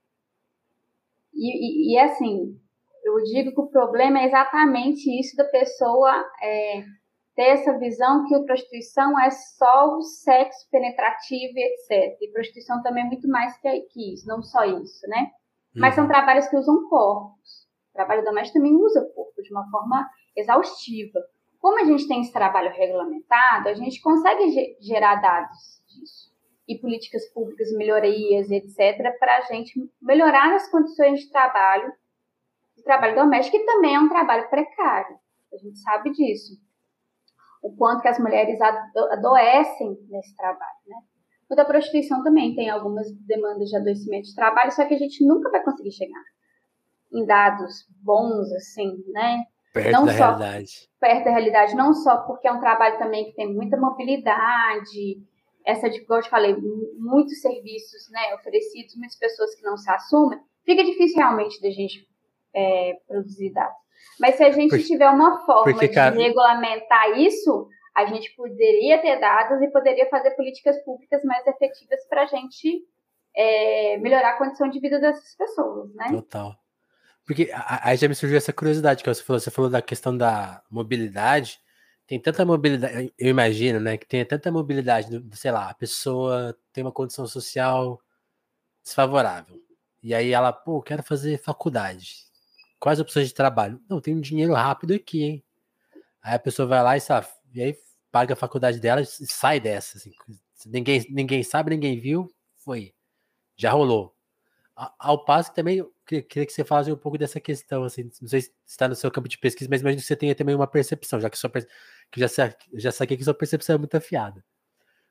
[1.33, 2.59] E, e, e assim,
[3.03, 6.83] eu digo que o problema é exatamente isso da pessoa é,
[7.35, 12.17] ter essa visão que a prostituição é só o sexo penetrativo e etc.
[12.21, 15.31] E prostituição também é muito mais que, isso, não só isso, né?
[15.73, 16.09] Mas são uhum.
[16.09, 17.61] trabalhos que usam corpos.
[17.91, 21.19] O trabalho doméstico também usa corpo de uma forma exaustiva.
[21.59, 25.80] Como a gente tem esse trabalho regulamentado, a gente consegue gerar dados
[26.67, 31.91] e políticas públicas, melhorias, etc., para a gente melhorar as condições de trabalho,
[32.75, 35.17] de trabalho doméstico, que também é um trabalho precário.
[35.53, 36.53] A gente sabe disso.
[37.61, 40.97] O quanto que as mulheres adoecem nesse trabalho, né?
[41.49, 45.25] O da prostituição também tem algumas demandas de adoecimento de trabalho, só que a gente
[45.25, 46.23] nunca vai conseguir chegar
[47.13, 49.43] em dados bons, assim, né?
[49.73, 50.89] Perto não da só, realidade.
[50.99, 55.21] Perto da realidade, não só porque é um trabalho também que tem muita mobilidade,
[55.65, 56.55] essa como eu te falei,
[56.97, 62.07] muitos serviços né, oferecidos, muitas pessoas que não se assumem, fica difícil realmente da gente
[62.53, 63.81] é, produzir dados.
[64.19, 68.33] Mas se a gente porque, tiver uma forma porque, cara, de regulamentar isso, a gente
[68.35, 72.83] poderia ter dados e poderia fazer políticas públicas mais efetivas para a gente
[73.35, 76.09] é, melhorar a condição de vida dessas pessoas, né?
[76.11, 76.55] Total.
[77.25, 80.61] Porque aí já me surgiu essa curiosidade que você falou, você falou da questão da
[80.69, 81.59] mobilidade,
[82.11, 86.83] tem tanta mobilidade, eu imagino, né, que tem tanta mobilidade, sei lá, a pessoa tem
[86.83, 88.01] uma condição social
[88.83, 89.63] desfavorável.
[90.03, 92.25] E aí ela, pô, quero fazer faculdade.
[92.81, 93.81] quais opções de trabalho?
[93.87, 95.43] Não, tem um dinheiro rápido aqui, hein?
[96.21, 97.79] Aí a pessoa vai lá e, sabe, e aí
[98.11, 99.97] paga a faculdade dela e sai dessa.
[99.97, 100.11] Assim,
[100.65, 102.93] ninguém, ninguém sabe, ninguém viu, foi.
[103.55, 104.13] Já rolou.
[104.99, 108.41] Ao passo que também queria que você falasse um pouco dessa questão, assim, não sei
[108.41, 111.19] se está no seu campo de pesquisa, mas imagino que você tenha também uma percepção,
[111.19, 111.51] já que, sua,
[112.11, 112.27] que já,
[112.73, 114.43] já saquei que sua percepção é muito afiada.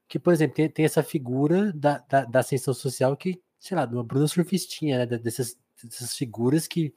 [0.08, 3.86] Que, por exemplo, tem, tem essa figura da, da, da ascensão social que, sei lá,
[3.86, 6.94] de uma Bruna Surfistinha, né, dessas, dessas figuras que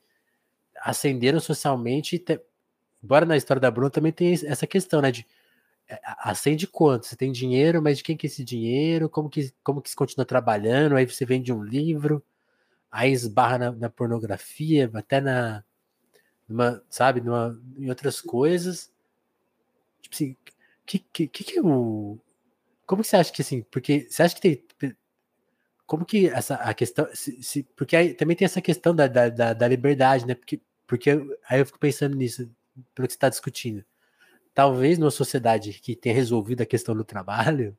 [0.81, 2.41] ascenderam socialmente, te,
[3.03, 5.25] embora na história da Bruna também tem essa questão, né, de
[5.87, 7.05] é, acende quanto?
[7.05, 9.09] Você tem dinheiro, mas de quem que é esse dinheiro?
[9.09, 10.95] Como que, como que se continua trabalhando?
[10.95, 12.23] Aí você vende um livro,
[12.91, 15.63] aí esbarra na, na pornografia, até na,
[16.47, 18.92] numa, sabe, numa, em outras coisas.
[20.13, 20.35] Assim,
[20.85, 22.17] que, que, que, o.
[22.85, 23.63] Como que você acha que assim?
[23.71, 24.95] Porque você acha que tem.
[25.85, 27.07] Como que essa a questão.
[27.13, 30.35] Se, se, porque aí também tem essa questão da, da, da, liberdade, né?
[30.35, 31.11] Porque, porque
[31.49, 32.49] aí eu fico pensando nisso,
[32.95, 33.83] pelo que você está discutindo.
[34.53, 37.75] Talvez numa sociedade que tenha resolvido a questão do trabalho,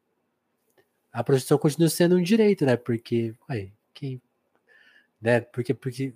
[1.12, 2.76] a prostituição continue sendo um direito, né?
[2.76, 4.20] Porque, ué, quem
[5.24, 5.40] né?
[5.40, 6.12] Porque, porque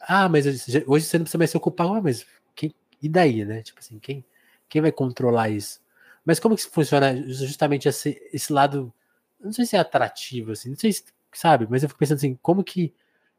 [0.00, 0.46] ah, mas
[0.86, 3.62] hoje você não precisa mais se ocupar, ah, mas quem, e daí, né?
[3.62, 4.24] Tipo assim, quem,
[4.68, 5.80] quem vai controlar isso?
[6.24, 8.92] Mas como que funciona justamente esse, esse lado,
[9.40, 12.38] não sei se é atrativo, assim, não sei se, sabe, mas eu fico pensando assim,
[12.42, 12.92] como que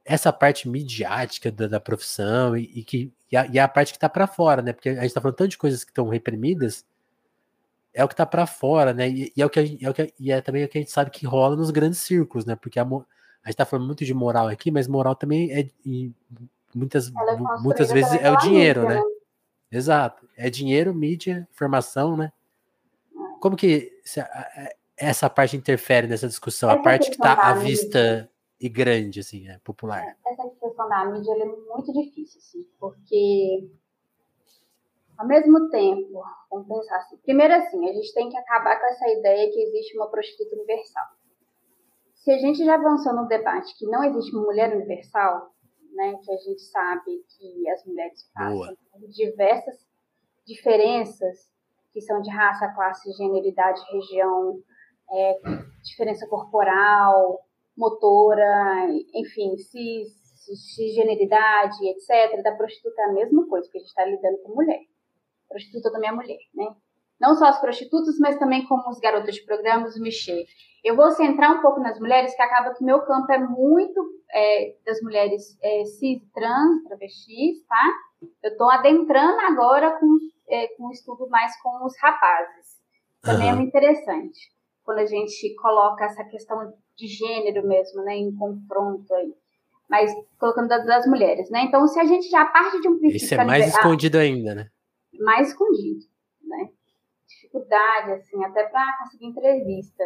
[0.06, 4.00] essa parte midiática da, da profissão e, e que e a, e a, parte que
[4.00, 4.72] tá para fora, né?
[4.72, 6.86] Porque a gente tá falando tanto de coisas que estão reprimidas,
[7.94, 9.10] é o que tá para fora, né?
[9.10, 10.92] E, e, é o que, é o que e é também o que a gente
[10.92, 12.56] sabe que rola nos grandes círculos, né?
[12.56, 13.04] Porque a, a gente
[13.48, 16.10] está falando muito de moral aqui, mas moral também é e
[16.74, 17.12] muitas, é
[17.60, 19.02] muitas vezes é o dinheiro, mídia, né?
[19.02, 19.17] né?
[19.72, 20.28] Exato.
[20.36, 22.32] É dinheiro, mídia, informação, né?
[23.14, 23.40] É.
[23.40, 23.92] Como que
[24.96, 26.70] essa parte interfere nessa discussão?
[26.70, 30.18] Essa a parte que está à vista e grande, assim, é popular.
[30.26, 33.70] Essa questão da mídia é muito difícil, assim, porque
[35.18, 39.08] ao mesmo tempo, vamos pensar assim, primeiro assim, a gente tem que acabar com essa
[39.10, 41.06] ideia que existe uma prostituta universal
[42.28, 45.50] se a gente já avançou no debate que não existe uma mulher universal,
[45.94, 49.88] né, que a gente sabe que as mulheres passam por diversas
[50.46, 51.50] diferenças
[51.92, 54.62] que são de raça, classe, gênero, idade, região,
[55.12, 55.40] é,
[55.84, 57.40] diferença corporal,
[57.76, 60.28] motora, enfim, cis,
[60.76, 62.42] cisgeneridade, etc.
[62.44, 64.82] Da prostituta é a mesma coisa, porque a gente está lidando com mulher.
[65.50, 66.76] Prostituta também é mulher, né?
[67.20, 70.46] Não só as prostitutas, mas também como os garotos de programas, o Michê.
[70.84, 74.76] Eu vou centrar um pouco nas mulheres, que acaba que meu campo é muito é,
[74.86, 77.94] das mulheres é, cis, trans, travestis, tá?
[78.44, 80.18] Eu estou adentrando agora com,
[80.50, 82.78] é, com um estudo mais com os rapazes.
[83.22, 83.54] Também uhum.
[83.54, 84.40] é muito interessante.
[84.84, 89.34] Quando a gente coloca essa questão de gênero mesmo, né, em confronto aí.
[89.90, 91.64] Mas colocando das, das mulheres, né?
[91.64, 93.26] Então, se a gente já parte de um princípio...
[93.26, 94.70] Isso é mais escondido ainda, né?
[95.20, 96.06] Mais escondido,
[96.44, 96.70] né?
[97.28, 100.04] Dificuldade, assim, até para conseguir entrevista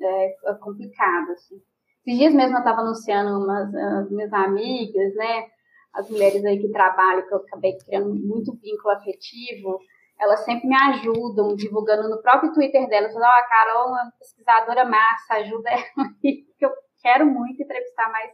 [0.00, 1.60] é, é complicado, assim.
[2.06, 5.46] Esses dias mesmo eu estava anunciando umas as minhas amigas, né?
[5.94, 9.78] As mulheres aí que trabalham, que eu acabei criando muito vínculo afetivo,
[10.20, 14.02] elas sempre me ajudam, divulgando no próprio Twitter delas, falando, ó, oh, a Carol é
[14.02, 15.82] uma pesquisadora massa, ajuda ela
[16.24, 16.70] aí, que eu
[17.02, 18.30] quero muito entrevistar mais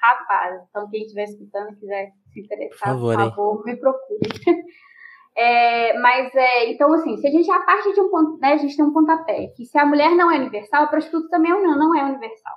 [0.00, 0.66] rapazes.
[0.68, 4.20] Então, quem estiver escutando, quiser se interessar, por favor, por favor me procure.
[5.40, 8.56] É, mas, é, então, assim, se a gente, a partir de um ponto, né, a
[8.56, 11.78] gente tem um pontapé, que se a mulher não é universal, a prostituta também não,
[11.78, 12.54] não é universal.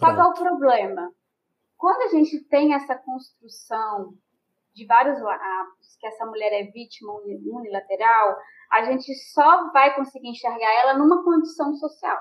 [0.00, 1.12] Só qual é o problema?
[1.76, 4.14] Quando a gente tem essa construção
[4.74, 8.36] de vários lados, que essa mulher é vítima unilateral,
[8.72, 12.18] a gente só vai conseguir enxergar ela numa condição social,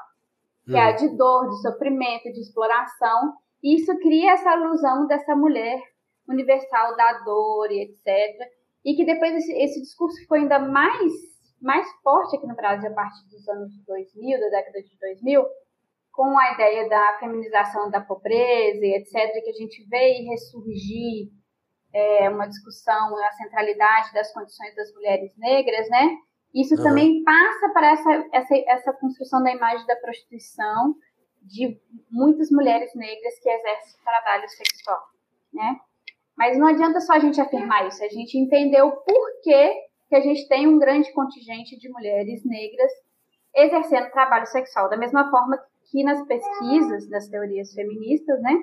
[0.65, 0.78] que hum.
[0.78, 0.96] é a hum.
[0.96, 5.82] de dor, de sofrimento, de exploração, e isso cria essa ilusão dessa mulher
[6.28, 11.12] universal da dor e etc e que depois esse, esse discurso ficou ainda mais,
[11.62, 15.46] mais forte aqui no Brasil a partir dos anos 2000, da década de 2000,
[16.20, 21.30] com a ideia da feminização da pobreza etc., que a gente vê ressurgir
[21.94, 26.17] é, uma discussão, a centralidade das condições das mulheres negras, né?
[26.54, 26.84] Isso uhum.
[26.84, 30.94] também passa para essa, essa, essa construção da imagem da prostituição
[31.42, 31.80] de
[32.12, 35.02] muitas mulheres negras que exercem trabalho sexual,
[35.54, 35.80] né?
[36.38, 39.74] Mas não adianta só a gente afirmar isso, a gente entender o porquê
[40.10, 42.92] que a gente tem um grande contingente de mulheres negras
[43.56, 44.90] exercendo trabalho sexual.
[44.90, 48.54] Da mesma forma que nas pesquisas das teorias feministas, né,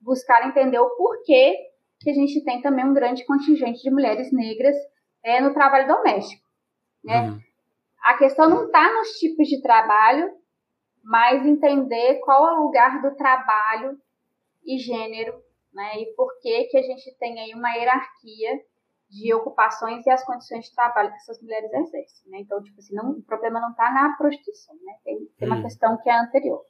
[0.00, 1.56] buscar entender o porquê
[2.00, 4.76] que a gente tem também um grande contingente de mulheres negras
[5.22, 6.42] é, no trabalho doméstico.
[7.04, 7.28] Né?
[7.28, 7.38] Uhum.
[8.02, 10.32] A questão não está nos tipos de trabalho,
[11.04, 13.98] mas entender qual é o lugar do trabalho
[14.64, 15.34] e gênero
[15.72, 16.00] né?
[16.00, 18.60] E por que que a gente tem aí uma hierarquia
[19.10, 22.38] de ocupações e as condições de trabalho que essas mulheres exercem, né?
[22.38, 24.94] Então, tipo assim, não, o problema não está na prostituição, né?
[25.04, 25.62] Tem, tem uma hum.
[25.62, 26.62] questão que é anterior.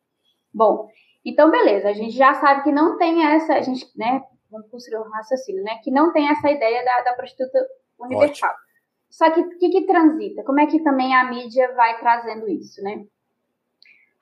[0.53, 0.89] Bom,
[1.25, 4.25] então beleza, a gente já sabe que não tem essa, a gente, né?
[4.51, 5.79] Vamos construir um raciocínio, né?
[5.85, 7.59] Que não tem essa ideia da, da prostituta
[7.99, 8.51] universal.
[8.51, 8.71] Ótimo.
[9.11, 10.43] Só que o que, que transita?
[10.43, 13.05] Como é que também a mídia vai trazendo isso, né?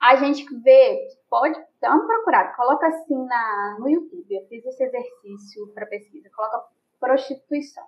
[0.01, 4.83] A gente vê, pode dar uma procurada, coloca assim na, no YouTube, eu fiz esse
[4.83, 6.67] exercício para pesquisa, coloca
[6.99, 7.83] prostituição?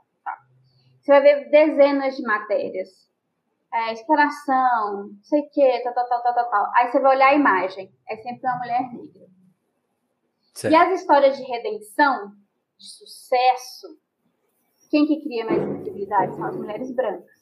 [1.01, 3.09] Você vai ver dezenas de matérias,
[3.73, 7.29] é, exploração, não sei o que, tal, tal, tal, tal, tal, Aí você vai olhar
[7.29, 9.27] a imagem, é sempre uma mulher negra.
[10.53, 10.71] Certo.
[10.71, 12.33] E as histórias de redenção,
[12.77, 13.99] de sucesso,
[14.91, 17.41] quem que cria mais visibilidade são as mulheres brancas.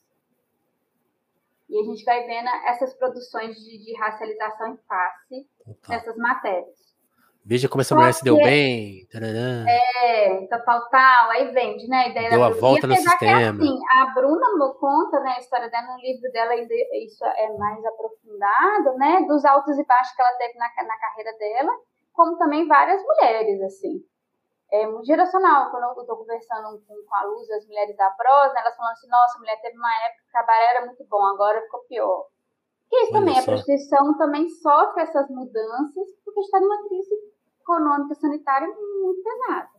[1.67, 5.49] E a gente vai vendo essas produções de, de racialização em face
[5.87, 6.88] nessas matérias.
[7.45, 9.07] Veja como essa Só mulher se deu bem.
[9.11, 9.65] Tarará.
[9.67, 11.29] É, tal, tal, tal.
[11.31, 11.97] Aí vende, né?
[11.97, 13.17] A ideia deu a volta no sistema.
[13.17, 17.57] Que é assim, a Bruna conta, né, a história dela no livro dela, isso é
[17.57, 19.25] mais aprofundado, né?
[19.27, 21.71] Dos altos e baixos que ela teve na, na carreira dela,
[22.13, 24.03] como também várias mulheres, assim
[24.71, 25.71] é muito geracional.
[25.71, 29.07] Quando eu estou conversando com, com a Luz, as mulheres da prosa, elas falam assim:
[29.07, 32.25] nossa, a mulher teve uma época que o trabalho era muito bom, agora ficou pior.
[32.89, 37.15] Porque isso também, a prostituição também sofre essas mudanças, porque está numa crise
[37.61, 39.69] econômica sanitária muito pesada.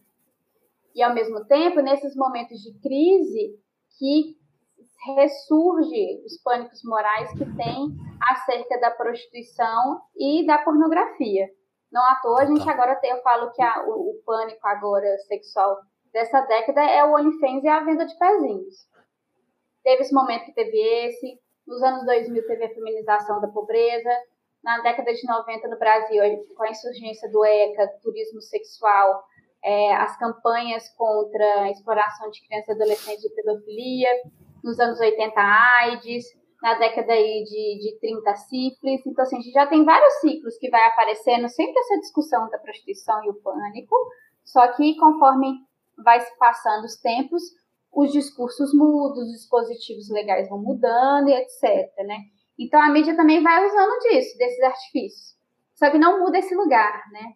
[0.94, 3.58] E, ao mesmo tempo, nesses momentos de crise,
[3.98, 4.36] que
[5.16, 7.88] ressurge os pânicos morais que tem
[8.20, 11.48] acerca da prostituição e da pornografia.
[11.90, 12.72] Não à toa, a gente tá.
[12.72, 15.78] agora tem, eu falo que a, o, o, pânico agora sexual
[16.12, 18.88] dessa década é o OnlyFans e a venda de pezinhos.
[19.82, 24.10] Teve esse momento que teve esse, nos anos 2000 teve a feminização da pobreza,
[24.62, 26.22] na década de 90 no Brasil,
[26.56, 29.22] com a insurgência do ECA, turismo sexual,
[29.62, 34.08] é, as campanhas contra a exploração de crianças e adolescentes de pedofilia,
[34.62, 36.24] nos anos 80 a AIDS,
[36.62, 39.06] na década aí de, de 30 sífilis.
[39.06, 42.58] Então, assim, a gente já tem vários ciclos que vai aparecendo, sempre essa discussão da
[42.58, 43.96] prostituição e o pânico,
[44.44, 45.54] só que conforme
[46.04, 47.42] vai se passando os tempos,
[47.92, 52.18] os discursos mudam, os dispositivos legais vão mudando e etc, né?
[52.60, 55.36] Então, a mídia também vai usando disso, desses artifícios.
[55.74, 57.32] Só que não muda esse lugar, né?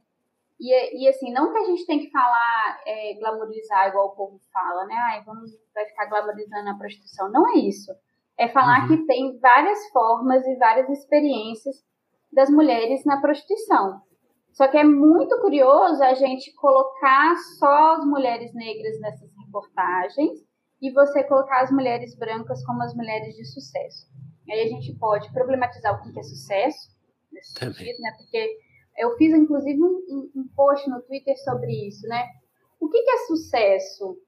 [0.60, 4.38] E, e assim, não que a gente tem que falar, é, glamorizar igual o povo
[4.52, 4.94] fala, né?
[5.10, 7.32] Ai, vamos, vai ficar glamorizando a prostituição.
[7.32, 7.90] Não é isso
[8.38, 8.88] é falar uhum.
[8.88, 11.76] que tem várias formas e várias experiências
[12.32, 14.00] das mulheres na prostituição.
[14.52, 20.40] Só que é muito curioso a gente colocar só as mulheres negras nessas reportagens
[20.80, 24.06] e você colocar as mulheres brancas como as mulheres de sucesso.
[24.50, 26.90] Aí a gente pode problematizar o que é sucesso,
[27.32, 27.74] nesse Também.
[27.74, 28.12] sentido, né?
[28.18, 28.58] Porque
[28.98, 32.24] eu fiz, inclusive, um, um, post no Twitter sobre isso, né?
[32.80, 34.18] O que, que é sucesso,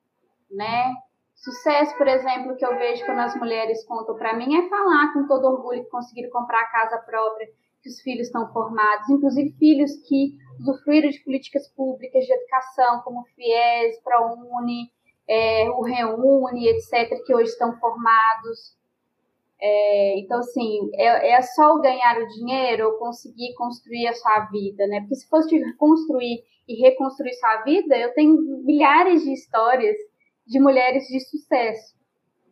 [0.50, 0.92] né?
[1.34, 5.26] Sucesso, por exemplo, que eu vejo quando as mulheres contam para mim é falar com
[5.26, 7.46] todo orgulho que conseguiram comprar a casa própria,
[7.82, 13.20] que os filhos estão formados, inclusive filhos que usufruíram de políticas públicas de educação, como
[13.20, 14.90] o FIES, ProUni,
[15.28, 18.76] é, o Reúne, etc., que hoje estão formados.
[19.60, 24.86] É, então, assim, é, é só ganhar o dinheiro ou conseguir construir a sua vida,
[24.86, 25.00] né?
[25.00, 29.96] Porque se fosse construir e reconstruir sua vida, eu tenho milhares de histórias
[30.46, 31.96] de mulheres de sucesso.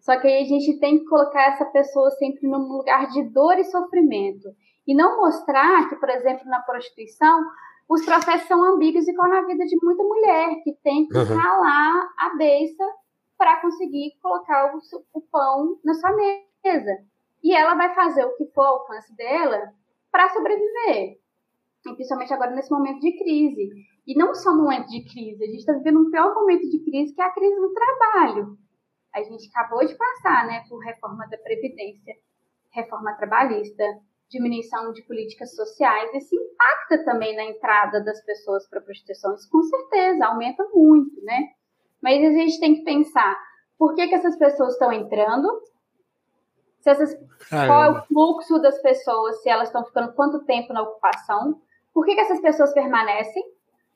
[0.00, 3.58] Só que aí a gente tem que colocar essa pessoa sempre num lugar de dor
[3.58, 4.48] e sofrimento.
[4.86, 7.42] E não mostrar que, por exemplo, na prostituição,
[7.88, 11.24] os processos são ambíguos igual na vida de muita mulher, que tem que uhum.
[11.24, 12.84] ralar a beça
[13.36, 14.78] para conseguir colocar o,
[15.18, 16.53] o pão na sua mesa.
[17.42, 19.72] E ela vai fazer o que for ao alcance dela
[20.10, 21.18] para sobreviver.
[21.86, 23.70] E principalmente agora nesse momento de crise.
[24.06, 26.78] E não só no momento de crise, a gente está vivendo um pior momento de
[26.84, 28.58] crise, que é a crise do trabalho.
[29.14, 32.14] A gente acabou de passar né, por reforma da Previdência,
[32.70, 33.84] reforma trabalhista,
[34.28, 36.12] diminuição de políticas sociais.
[36.14, 39.34] Isso impacta também na entrada das pessoas para prostituição.
[39.34, 41.50] Isso com certeza aumenta muito, né?
[42.02, 43.38] Mas a gente tem que pensar
[43.78, 45.48] por que, que essas pessoas estão entrando,
[46.84, 47.16] se essas,
[47.48, 51.60] qual é o fluxo das pessoas, se elas estão ficando quanto tempo na ocupação,
[51.92, 53.42] por que, que essas pessoas permanecem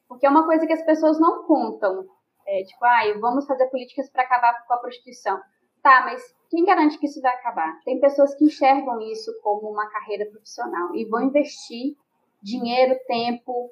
[0.08, 2.06] porque é uma coisa que as pessoas não contam.
[2.46, 5.38] É, tipo, ah, vamos fazer políticas para acabar com a prostituição.
[5.82, 7.78] Tá, mas quem garante que isso vai acabar?
[7.84, 11.94] Tem pessoas que enxergam isso como uma carreira profissional e vão investir
[12.42, 13.70] dinheiro, tempo,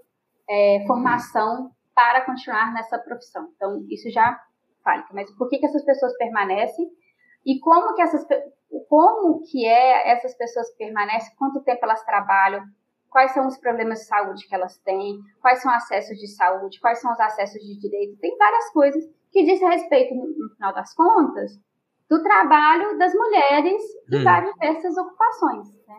[0.49, 3.51] é, formação para continuar nessa profissão.
[3.57, 4.39] Então, isso já
[4.85, 5.07] fala.
[5.13, 6.87] Mas por que, que essas pessoas permanecem?
[7.47, 8.27] E como que essas
[8.89, 11.35] como que é essas pessoas permanecem?
[11.37, 12.65] Quanto tempo elas trabalham?
[13.17, 17.01] quais são os problemas de saúde que elas têm, quais são acessos de saúde, quais
[17.01, 18.19] são os acessos de direito.
[18.19, 19.03] Tem várias coisas
[19.33, 21.59] que dizem respeito, no, final das contas,
[22.11, 24.23] do trabalho das mulheres em hum.
[24.23, 25.67] várias dessas ocupações.
[25.87, 25.97] Né?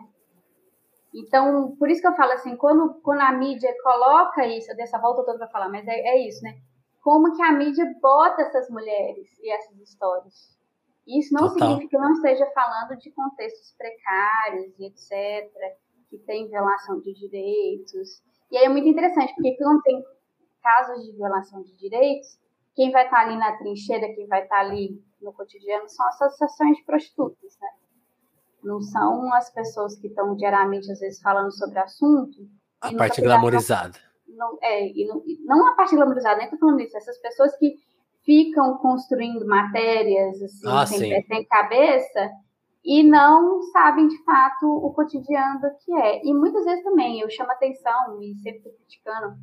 [1.12, 5.24] Então, por isso que eu falo assim, quando, quando a mídia coloca isso, dessa volta
[5.24, 6.54] toda para falar, mas é, é isso, né?
[7.02, 10.57] Como que a mídia bota essas mulheres e essas histórias.
[11.08, 11.70] Isso não Total.
[11.70, 15.50] significa que não esteja falando de contextos precários e etc.,
[16.10, 18.22] que tem violação de direitos.
[18.50, 20.04] E aí é muito interessante, porque quando tem
[20.62, 22.38] casos de violação de direitos,
[22.74, 26.76] quem vai estar ali na trincheira, quem vai estar ali no cotidiano são as associações
[26.76, 27.68] de prostitutas, né?
[28.62, 32.36] Não são as pessoas que estão diariamente, às vezes, falando sobre assunto.
[32.80, 33.98] A parte glamorizada.
[34.26, 36.96] Não, é, e não, não a parte glamorizada, nem estou falando isso.
[36.96, 37.76] Essas pessoas que
[38.28, 42.30] ficam construindo matérias assim, ah, sem, sem cabeça
[42.84, 46.22] e não sabem de fato o cotidiano do que é.
[46.22, 49.34] E muitas vezes também eu chamo atenção e sempre estou criticando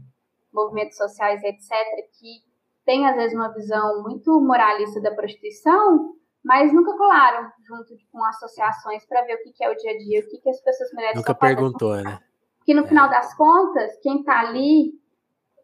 [0.53, 1.71] movimentos sociais, etc.,
[2.19, 2.43] que
[2.85, 6.13] tem às vezes uma visão muito moralista da prostituição,
[6.43, 10.19] mas nunca colaram junto com associações para ver o que, é o dia a dia,
[10.19, 12.19] o que, que as pessoas mulheres Nunca perguntou, né?
[12.63, 12.87] Que no é.
[12.87, 14.91] final das contas, quem está ali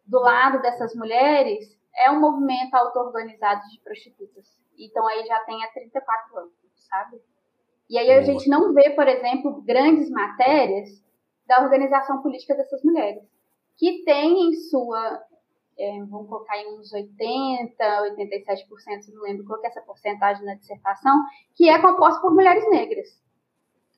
[0.04, 4.46] do lado dessas mulheres é um movimento auto-organizado de prostitutas.
[4.78, 7.20] Então aí já tem há 34 anos, sabe?
[7.88, 11.02] E aí a gente não vê, por exemplo, grandes matérias
[11.46, 13.22] da organização política dessas mulheres,
[13.76, 15.22] que tem em sua,
[15.78, 17.74] é, vamos colocar em uns 80,
[18.16, 21.20] 87%, não lembro, coloquei essa porcentagem na dissertação,
[21.54, 23.20] que é composta por mulheres negras.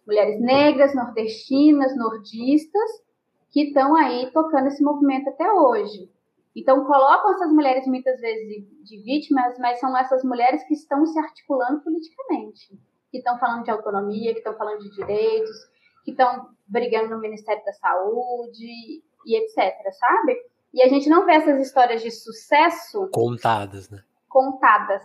[0.06, 3.04] Mulheres negras, nordestinas, nordistas,
[3.50, 6.10] que estão aí tocando esse movimento até hoje.
[6.56, 11.04] Então, colocam essas mulheres muitas vezes de, de, vítimas, mas são essas mulheres que estão
[11.04, 12.78] se articulando politicamente,
[13.10, 15.56] que estão falando de autonomia, que estão falando de direitos,
[16.04, 20.36] que estão brigando no Ministério da Saúde e etc, sabe?
[20.72, 24.02] E a gente não vê essas histórias de sucesso contadas, né?
[24.28, 25.02] Contadas.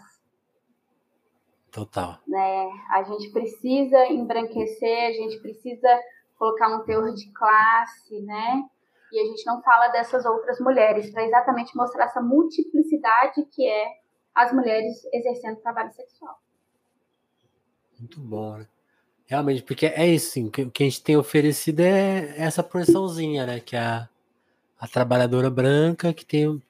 [1.72, 2.18] Total.
[2.28, 2.70] Né?
[2.91, 6.00] A gente precisa embranquecer, a gente precisa
[6.38, 8.64] colocar um teor de classe, né?
[9.12, 13.88] E a gente não fala dessas outras mulheres, para exatamente mostrar essa multiplicidade que é
[14.34, 16.39] as mulheres exercendo trabalho sexual.
[17.99, 18.68] Muito bom, né?
[19.26, 23.60] Realmente, porque é isso, sim, o que a gente tem oferecido é essa porçãozinha, né?
[23.60, 24.10] Que é a,
[24.80, 26.62] a trabalhadora branca que tem,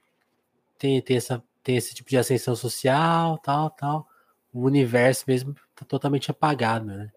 [0.78, 4.08] tem, tem, essa, tem esse tipo de ascensão social, tal, tal.
[4.54, 7.10] O universo mesmo tá totalmente apagado, né?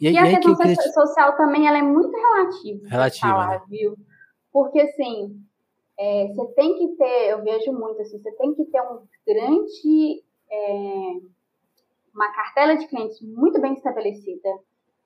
[0.00, 0.92] E, e, e a questão queria...
[0.92, 2.88] social também ela é muito relativa.
[2.88, 3.62] Relativa, falar, né?
[3.68, 3.98] viu?
[4.52, 5.40] Porque, assim,
[5.98, 10.24] é, você tem que ter, eu vejo muito assim, você tem que ter um grande,
[10.50, 11.12] é,
[12.14, 14.48] uma cartela de clientes muito bem estabelecida,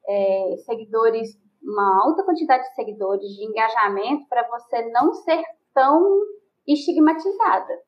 [0.07, 5.43] é, seguidores, uma alta quantidade de seguidores, de engajamento, para você não ser
[5.75, 6.23] tão
[6.67, 7.83] estigmatizada.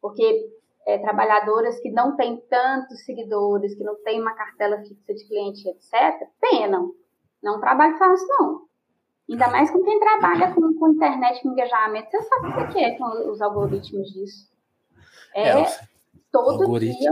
[0.00, 0.50] Porque
[0.86, 5.68] é, trabalhadoras que não têm tantos seguidores, que não têm uma cartela fixa de cliente,
[5.68, 6.92] etc., penam.
[7.42, 8.66] Não é um trabalho fácil, não.
[9.28, 12.10] Ainda mais com quem trabalha com, com internet, com engajamento.
[12.10, 14.48] Você sabe o que é com os algoritmos disso.
[15.34, 15.80] É, é
[16.30, 16.98] todo algoritmo.
[16.98, 17.10] dia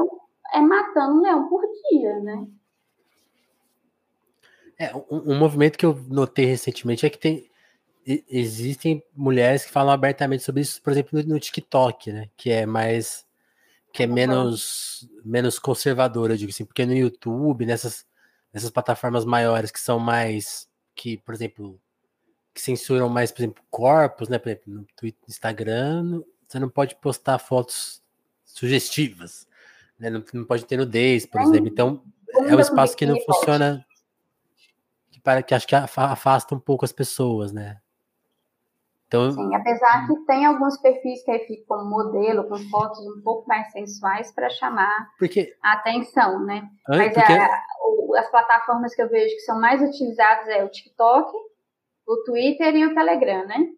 [0.55, 2.47] é matando um leão por dia, né?
[4.79, 7.51] É, um, um, movimento que eu notei recentemente é que tem
[8.07, 12.29] existem mulheres que falam abertamente sobre isso, por exemplo, no, no TikTok, né?
[12.37, 13.27] Que é mais
[13.93, 18.07] que é menos menos conservadora, eu digo assim, porque no YouTube, nessas
[18.53, 21.81] nessas plataformas maiores que são mais que, por exemplo,
[22.55, 24.39] que censuram mais, por exemplo, corpos, né?
[24.39, 28.01] Por exemplo, no Twitter, Instagram, você não pode postar fotos
[28.45, 29.49] sugestivas,
[29.99, 30.09] né?
[30.09, 31.67] Não, não pode ter nudez, por exemplo.
[31.67, 32.03] Então,
[32.33, 33.85] é um espaço que não funciona,
[35.11, 37.81] que, para, que acho que afasta um pouco as pessoas, né?
[39.07, 43.47] Então, Sim, apesar que tem alguns perfis que aí ficam modelo, com fotos um pouco
[43.47, 46.69] mais sensuais para chamar porque, a atenção, né?
[46.89, 47.33] Mas porque...
[47.33, 47.63] a,
[48.19, 51.33] as plataformas que eu vejo que são mais utilizadas é o TikTok,
[52.07, 53.73] o Twitter e o Telegram, né?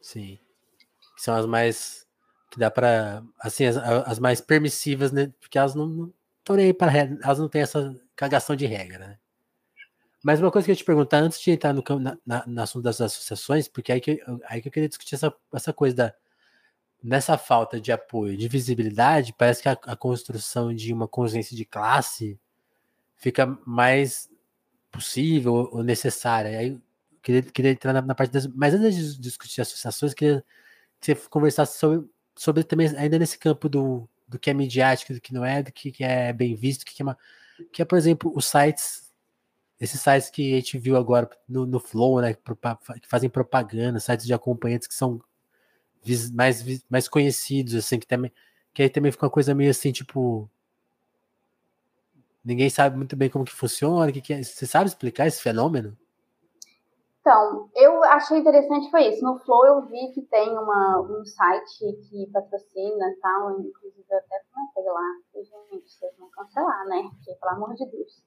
[0.00, 0.38] Sim.
[1.16, 2.06] São as mais.
[2.50, 5.32] Que dá para Assim, as, as, mais permissivas, né?
[5.40, 6.92] Porque elas não estão nem para
[7.22, 9.18] Elas não têm essa cagação de regra, né?
[10.22, 12.82] Mas uma coisa que eu te perguntar antes de entrar no, na, na, no assunto
[12.82, 16.14] das associações, porque aí que, aí que eu queria discutir essa, essa coisa da.
[17.02, 21.64] Nessa falta de apoio, de visibilidade, parece que a, a construção de uma consciência de
[21.64, 22.38] classe
[23.16, 24.30] fica mais
[24.90, 26.58] possível ou necessária.
[26.58, 26.78] Aí
[27.22, 28.46] queria, queria entrar na, na parte das.
[28.46, 30.44] Mas antes de discutir associações, queria
[31.00, 35.20] que você conversasse sobre, sobre também, ainda nesse campo do, do que é midiático, do
[35.20, 37.18] que não é, do que, que é bem visto, que, que é, uma,
[37.72, 39.10] que é, por exemplo, os sites
[39.80, 44.26] esses sites que a gente viu agora no, no Flow, né, que fazem propaganda, sites
[44.26, 45.22] de acompanhantes que são
[46.34, 48.30] mais, mais conhecidos, assim, que também,
[48.74, 50.50] que aí também fica uma coisa meio assim, tipo,
[52.44, 55.96] ninguém sabe muito bem como que funciona, que, que é, você sabe explicar esse fenômeno?
[57.20, 59.22] Então, eu achei interessante foi isso.
[59.22, 64.18] No Flow eu vi que tem uma, um site que patrocina e tal, inclusive eu
[64.18, 65.02] até comentei lá,
[65.34, 67.02] gente, vocês vão cancelar, né?
[67.10, 68.22] Porque, pelo amor de Deus.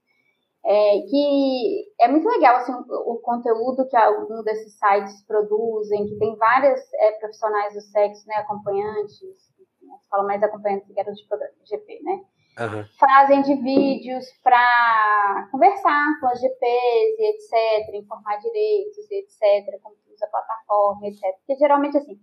[0.66, 6.38] É, que é muito legal assim, o, conteúdo que algum desses sites produzem, que tem
[6.38, 9.20] várias é, profissionais do sexo, né, acompanhantes,
[9.82, 12.24] né, falo mais acompanhantes que garotos de GP, né?
[12.60, 12.86] Uhum.
[13.00, 19.96] Fazem de vídeos para conversar com as GPs e etc, informar direitos e etc, como
[20.12, 21.22] usa a plataforma, etc.
[21.38, 22.20] Porque geralmente assim,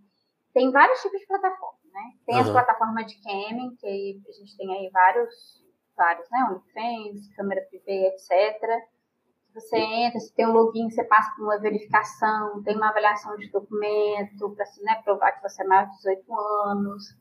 [0.55, 2.12] tem vários tipos de plataforma, né?
[2.26, 2.43] Tem uhum.
[2.43, 5.61] as plataformas de camming, que a gente tem aí vários
[5.97, 6.45] vários, né?
[6.49, 8.28] OnlyFans, câmera privê, etc.
[9.53, 13.51] Você entra, você tem um login, você passa por uma verificação, tem uma avaliação de
[13.51, 16.35] documento para né, provar que você é maior de 18
[16.68, 17.20] anos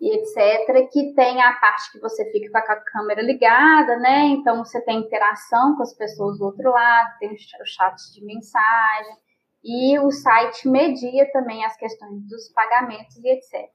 [0.00, 0.88] e etc.
[0.92, 4.24] Que tem a parte que você fica com a câmera ligada, né?
[4.26, 9.16] Então você tem interação com as pessoas do outro lado, tem os chats de mensagem.
[9.64, 13.70] E o site media também as questões dos pagamentos e etc.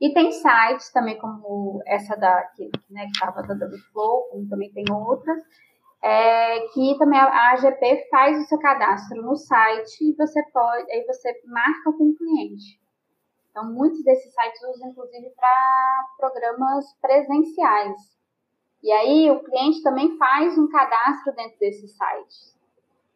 [0.00, 4.84] E tem sites também como essa da que né, estava dando Flow, como também tem
[4.92, 5.40] outras,
[6.02, 11.04] é, que também a AGP faz o seu cadastro no site e você pode, aí
[11.04, 12.80] você marca com o cliente.
[13.50, 17.96] Então, muitos desses sites usam, inclusive, para programas presenciais.
[18.82, 22.56] E aí, o cliente também faz um cadastro dentro desses sites.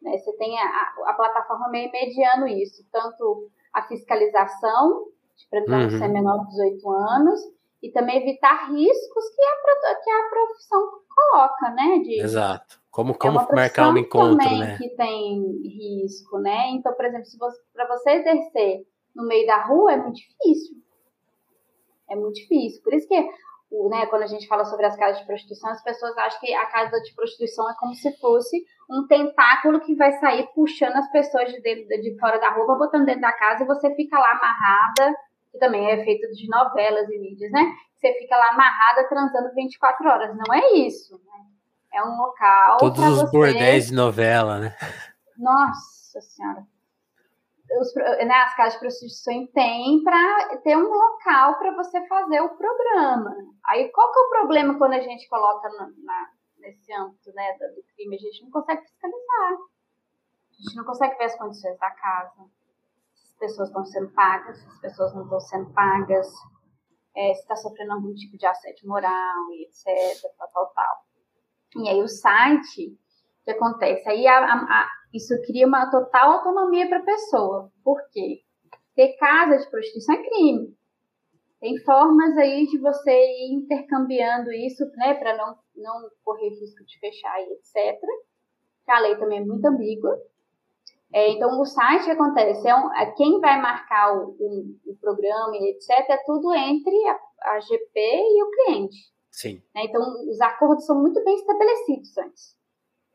[0.01, 0.17] Né?
[0.17, 5.07] Você tem a, a plataforma meio mediando isso, tanto a fiscalização
[5.49, 5.97] para uhum.
[5.97, 7.39] ser menor de 18 anos
[7.81, 10.81] e também evitar riscos que a, que a profissão
[11.13, 11.99] coloca, né?
[11.99, 12.79] De, Exato.
[12.89, 14.77] Como, é como é marcar um encontro, também né?
[14.77, 16.69] que tem risco, né?
[16.69, 17.25] Então, por exemplo,
[17.73, 20.77] para você exercer no meio da rua é muito difícil.
[22.09, 22.81] É muito difícil.
[22.83, 23.29] Por isso que
[23.71, 26.53] o, né, quando a gente fala sobre as casas de prostituição, as pessoas acham que
[26.53, 31.11] a casa de prostituição é como se fosse um tentáculo que vai sair puxando as
[31.11, 34.31] pessoas de, dentro, de fora da roupa, botando dentro da casa e você fica lá
[34.31, 35.15] amarrada
[35.53, 37.61] que também é feito de novelas e mídias, né?
[37.95, 40.35] Você fica lá amarrada transando 24 horas.
[40.35, 41.45] Não é isso, né?
[41.93, 42.77] É um local.
[42.77, 43.31] Todos os você...
[43.31, 44.75] bordéis de novela, né?
[45.37, 46.65] Nossa Senhora.
[47.79, 52.55] Os, né, as casas de prostituição têm para ter um local para você fazer o
[52.55, 53.35] programa.
[53.65, 57.53] Aí qual que é o problema quando a gente coloca na, na, nesse âmbito né,
[57.75, 58.15] do crime?
[58.15, 59.53] A gente não consegue fiscalizar.
[59.53, 62.43] A gente não consegue ver as condições da casa
[63.43, 66.31] pessoas estão sendo pagas, se as pessoas não estão sendo pagas,
[67.15, 71.05] é, se está sofrendo algum tipo de assédio moral e etc, tal, tal, tal.
[71.75, 72.87] E aí o site,
[73.41, 74.07] o que acontece?
[74.07, 77.71] Aí a, a, isso cria uma total autonomia para a pessoa.
[77.83, 78.41] Por quê?
[78.95, 80.77] Ter casa de prostituição é crime.
[81.59, 86.99] Tem formas aí de você ir intercambiando isso, né, para não, não correr risco de
[86.99, 87.99] fechar e etc.
[88.87, 90.19] A lei também é muito ambígua.
[91.13, 94.95] É, então, o site que acontece, é, um, é quem vai marcar o, o, o,
[94.99, 97.19] programa e etc., é tudo entre a,
[97.53, 99.13] a GP e o cliente.
[99.31, 99.61] Sim.
[99.75, 99.83] Né?
[99.85, 102.57] Então, os acordos são muito bem estabelecidos antes.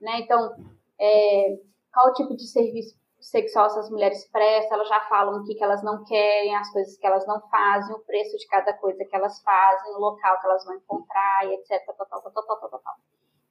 [0.01, 0.21] Né?
[0.21, 0.55] Então,
[0.99, 1.59] é,
[1.93, 5.83] qual tipo de serviço sexual essas mulheres prestam, elas já falam o que, que elas
[5.83, 9.41] não querem, as coisas que elas não fazem, o preço de cada coisa que elas
[9.43, 11.85] fazem, o local que elas vão encontrar e etc.
[11.87, 12.95] Tal, tal, tal, tal, tal, tal.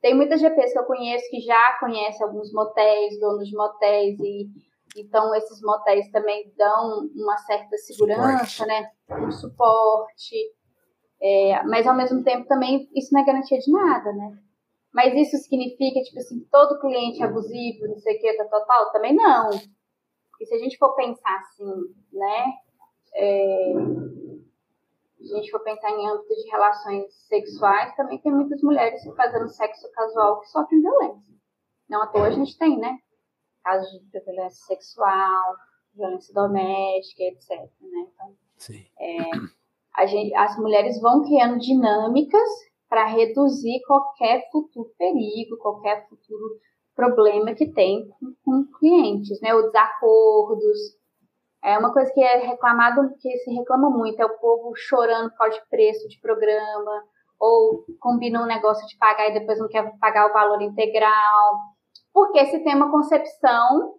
[0.02, 4.48] Tem muitas GPs que eu conheço que já conhecem alguns motéis, donos de motéis, e
[4.96, 8.90] então esses motéis também dão uma certa segurança, né?
[9.10, 10.36] Um suporte.
[11.22, 14.38] É, mas ao mesmo tempo também isso não é garantia de nada, né?
[14.98, 19.14] Mas isso significa, tipo assim, todo cliente abusivo, não sei o que, tal, tal, Também
[19.16, 19.52] não.
[20.42, 21.72] E se a gente for pensar assim,
[22.12, 22.46] né?
[23.14, 23.74] É,
[25.22, 29.88] a gente for pensar em âmbito de relações sexuais, também tem muitas mulheres fazendo sexo
[29.92, 31.36] casual que sofrem violência.
[31.88, 32.98] Não à toa a gente tem, né?
[33.64, 35.56] Casos de violência sexual,
[35.94, 37.52] violência doméstica, etc.
[37.82, 38.08] Né?
[38.16, 38.36] Então,
[39.00, 42.50] é, gente, as mulheres vão criando dinâmicas
[42.90, 46.60] para reduzir qualquer futuro perigo, qualquer futuro
[46.96, 49.54] problema que tem com, com clientes, né?
[49.54, 50.98] Os desacordos,
[51.64, 55.38] é uma coisa que é reclamado, que se reclama muito, é o povo chorando por
[55.38, 57.04] causa de preço de programa,
[57.40, 61.60] ou combina um negócio de pagar e depois não quer pagar o valor integral.
[62.14, 63.96] Porque se tem uma concepção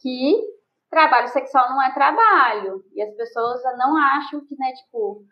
[0.00, 0.54] que
[0.90, 2.82] trabalho sexual não é trabalho.
[2.94, 5.24] E as pessoas não acham que, né, tipo,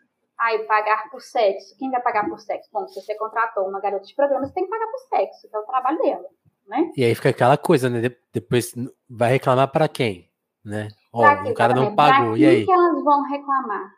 [0.43, 1.75] ai, pagar por sexo.
[1.77, 2.69] Quem vai pagar por sexo?
[2.71, 5.55] Bom, se você contratou uma garota de programa, você tem que pagar por sexo, que
[5.55, 6.29] é o trabalho dela.
[6.67, 6.91] né?
[6.97, 8.01] E aí fica aquela coisa, né?
[8.33, 8.73] Depois
[9.09, 10.29] vai reclamar para quem,
[10.63, 10.89] né?
[11.13, 12.65] Ó, o cara não pagou, e aí?
[12.65, 13.91] que elas vão reclamar?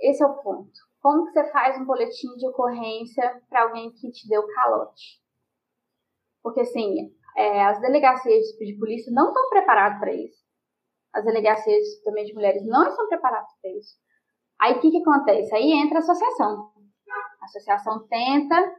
[0.00, 0.72] Esse é o ponto.
[1.00, 5.20] Como que você faz um boletim de ocorrência para alguém que te deu calote?
[6.42, 10.42] Porque, assim, é, as delegacias de polícia não estão preparadas para isso.
[11.12, 14.01] As delegacias também de mulheres não estão preparadas para isso.
[14.62, 15.52] Aí, o que, que acontece?
[15.56, 16.70] Aí entra a associação.
[17.40, 18.72] A associação tenta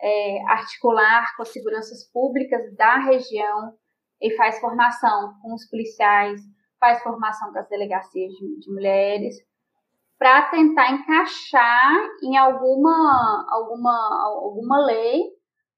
[0.00, 3.74] é, articular com as seguranças públicas da região
[4.20, 6.40] e faz formação com os policiais,
[6.80, 9.36] faz formação com as delegacias de, de mulheres,
[10.18, 15.20] para tentar encaixar em alguma, alguma, alguma lei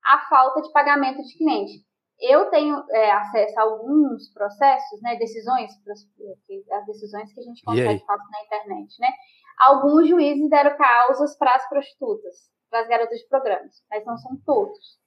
[0.05, 1.85] a falta de pagamento de cliente.
[2.21, 5.71] Eu tenho é, acesso a alguns processos, né, decisões,
[6.73, 9.09] as decisões que a gente consegue fazer na internet, né?
[9.61, 14.37] Alguns juízes deram causas para as prostitutas, para as garotas de programas, mas não são
[14.45, 14.99] todos.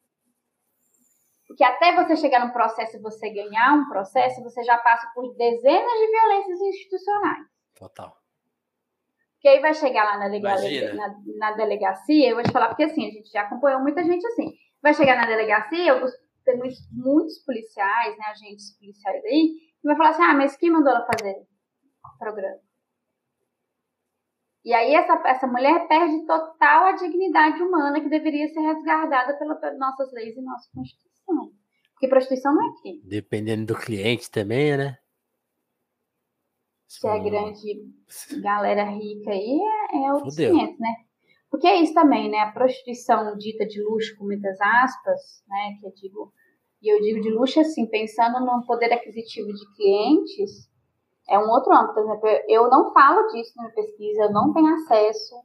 [1.48, 5.36] Porque até você chegar no processo e você ganhar um processo, você já passa por
[5.36, 7.46] dezenas de violências institucionais.
[7.76, 8.16] Total.
[9.34, 12.84] Porque aí vai chegar lá na, delegacia, na, na, delegacia, eu vou te falar, porque
[12.84, 14.54] assim, a gente já acompanhou muita gente assim.
[14.82, 16.00] Vai chegar na delegacia,
[16.46, 20.70] tem muitos, muitos policiais, né, agentes policiais aí, que vai falar assim, ah, mas quem
[20.70, 22.60] mandou ela fazer o programa?
[24.64, 29.56] E aí essa, essa mulher perde total a dignidade humana que deveria ser resguardada pela,
[29.56, 31.52] pelas nossas leis e nossa Constituição.
[31.94, 33.02] Porque prostituição não é crime.
[33.04, 34.98] Dependendo do cliente também, né?
[36.88, 39.60] Se é grande galera rica aí,
[39.94, 40.90] é, é outros 500, né?
[41.50, 42.40] Porque é isso também, né?
[42.40, 45.78] A prostituição dita de luxo, com muitas aspas, né?
[45.80, 46.34] Que eu digo,
[46.82, 50.71] e eu digo de luxo assim, pensando no poder aquisitivo de clientes,
[51.30, 51.94] é um outro âmbito.
[51.94, 55.36] Por exemplo, eu não falo disso na minha pesquisa, eu não tenho acesso.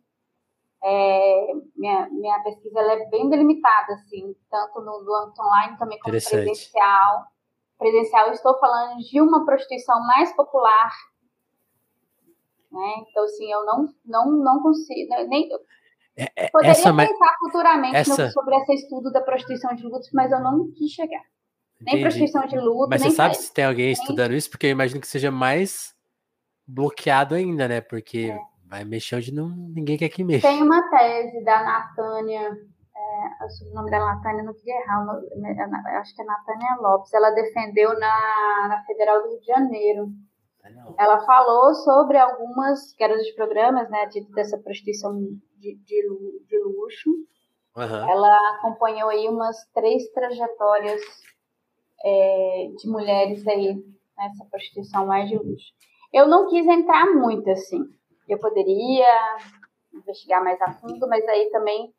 [0.83, 6.13] É, minha, minha pesquisa é bem delimitada, assim, tanto no, no âmbito online também como
[6.13, 7.25] presencial.
[7.79, 10.93] Presencial, eu estou falando de uma prostituição mais popular
[12.77, 12.95] né?
[13.09, 15.09] Então, assim, eu não, não, não consigo.
[15.09, 15.49] Né, nem,
[16.17, 18.31] é, é, poderia essa, pensar futuramente essa...
[18.31, 21.23] sobre esse estudo da prostituição de luto, mas eu não quis chegar.
[21.81, 22.89] Nem prostituição de luto.
[22.89, 24.51] Mas você sabe se tem alguém estudando isso?
[24.51, 25.95] Porque eu imagino que seja mais
[26.67, 27.81] bloqueado ainda, né?
[27.81, 28.39] Porque é.
[28.67, 30.49] vai mexer onde não, ninguém quer que mexa.
[30.49, 35.05] Tem uma tese da Natânia, é, o nome da Natânia, não queria errar,
[35.37, 35.55] né,
[36.01, 37.13] acho que é Natânia Lopes.
[37.13, 40.13] Ela defendeu na, na Federal do Rio de Janeiro
[40.99, 45.15] ela falou sobre algumas garotas de programas, né, de, dessa prostituição
[45.57, 47.11] de, de, de luxo.
[47.77, 48.11] Uhum.
[48.11, 51.01] Ela acompanhou aí umas três trajetórias
[52.05, 53.77] é, de mulheres aí
[54.17, 55.73] nessa prostituição mais de luxo.
[56.13, 57.83] Eu não quis entrar muito assim.
[58.29, 59.07] Eu poderia
[59.93, 61.93] investigar mais a fundo, mas aí também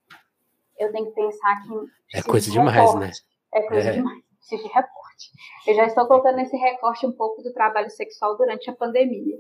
[0.78, 3.12] eu tenho que pensar que é coisa demais, né?
[3.54, 3.94] É coisa é.
[3.94, 4.24] demais.
[4.38, 5.32] Preciso de recorte.
[5.66, 9.38] Eu já estou colocando esse recorte um pouco do trabalho sexual durante a pandemia.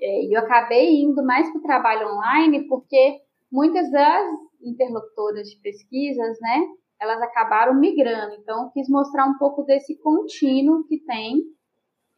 [0.00, 3.20] É, e eu acabei indo mais para o trabalho online porque
[3.50, 4.26] muitas das
[4.60, 6.66] interlocutoras de pesquisas, né,
[7.04, 8.34] elas acabaram migrando.
[8.34, 11.42] Então, eu quis mostrar um pouco desse contínuo que tem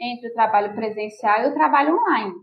[0.01, 2.35] entre o trabalho presencial e o trabalho online.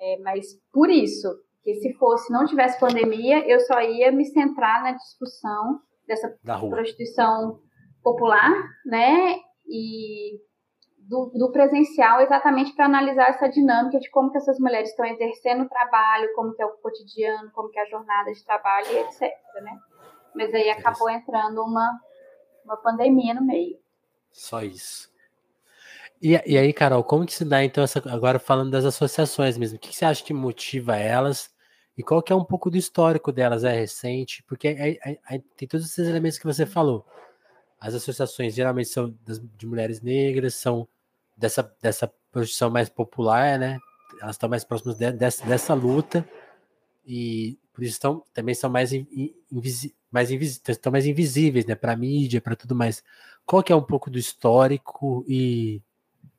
[0.00, 1.28] É, mas por isso,
[1.62, 6.34] que se fosse, não tivesse pandemia, eu só ia me centrar na discussão dessa
[6.68, 7.60] prostituição
[8.02, 8.50] popular,
[8.86, 9.36] né?
[9.68, 10.40] E
[11.10, 15.64] do, do presencial exatamente para analisar essa dinâmica de como que essas mulheres estão exercendo
[15.64, 19.20] o trabalho, como que é o cotidiano, como que é a jornada de trabalho etc,
[19.62, 19.76] né?
[20.34, 22.00] Mas aí acabou entrando uma,
[22.64, 23.78] uma pandemia no meio.
[24.30, 25.10] Só isso.
[26.22, 29.76] E, e aí, Carol, como que se dá, então, essa, agora falando das associações mesmo,
[29.76, 31.50] o que, que você acha que motiva elas
[31.96, 33.64] e qual que é um pouco do histórico delas?
[33.64, 34.42] É recente?
[34.44, 37.06] Porque aí, aí, aí, tem todos esses elementos que você falou.
[37.78, 40.86] As associações geralmente são das, de mulheres negras, são
[41.36, 43.78] dessa, dessa posição mais popular, né?
[44.20, 46.26] Elas estão mais próximas de, dessa, dessa luta
[47.06, 51.74] e por isso estão, também são mais, invisi, mais, invis, estão mais invisíveis, né?
[51.74, 53.02] Para mídia, para tudo mais.
[53.46, 55.80] Qual que é um pouco do histórico e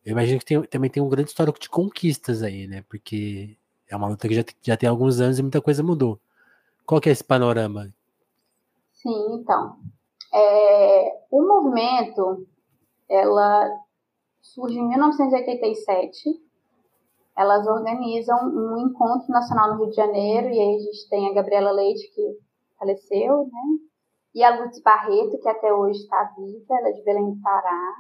[0.06, 2.84] eu imagino que tem, também tem um grande histórico de conquistas aí, né?
[2.88, 3.58] Porque
[3.90, 6.20] é uma luta que já, já tem alguns anos e muita coisa mudou.
[6.86, 7.92] Qual que é esse panorama?
[8.94, 9.80] Sim, então.
[10.32, 12.48] É, o movimento,
[13.10, 13.68] ela
[14.42, 16.40] surge em 1987.
[17.36, 21.34] Elas organizam um encontro nacional no Rio de Janeiro, e aí a gente tem a
[21.34, 22.38] Gabriela Leite, que
[22.78, 23.80] faleceu, né?
[24.34, 27.96] E a Lutz Barreto, que até hoje está viva, ela é de Belém do Pará.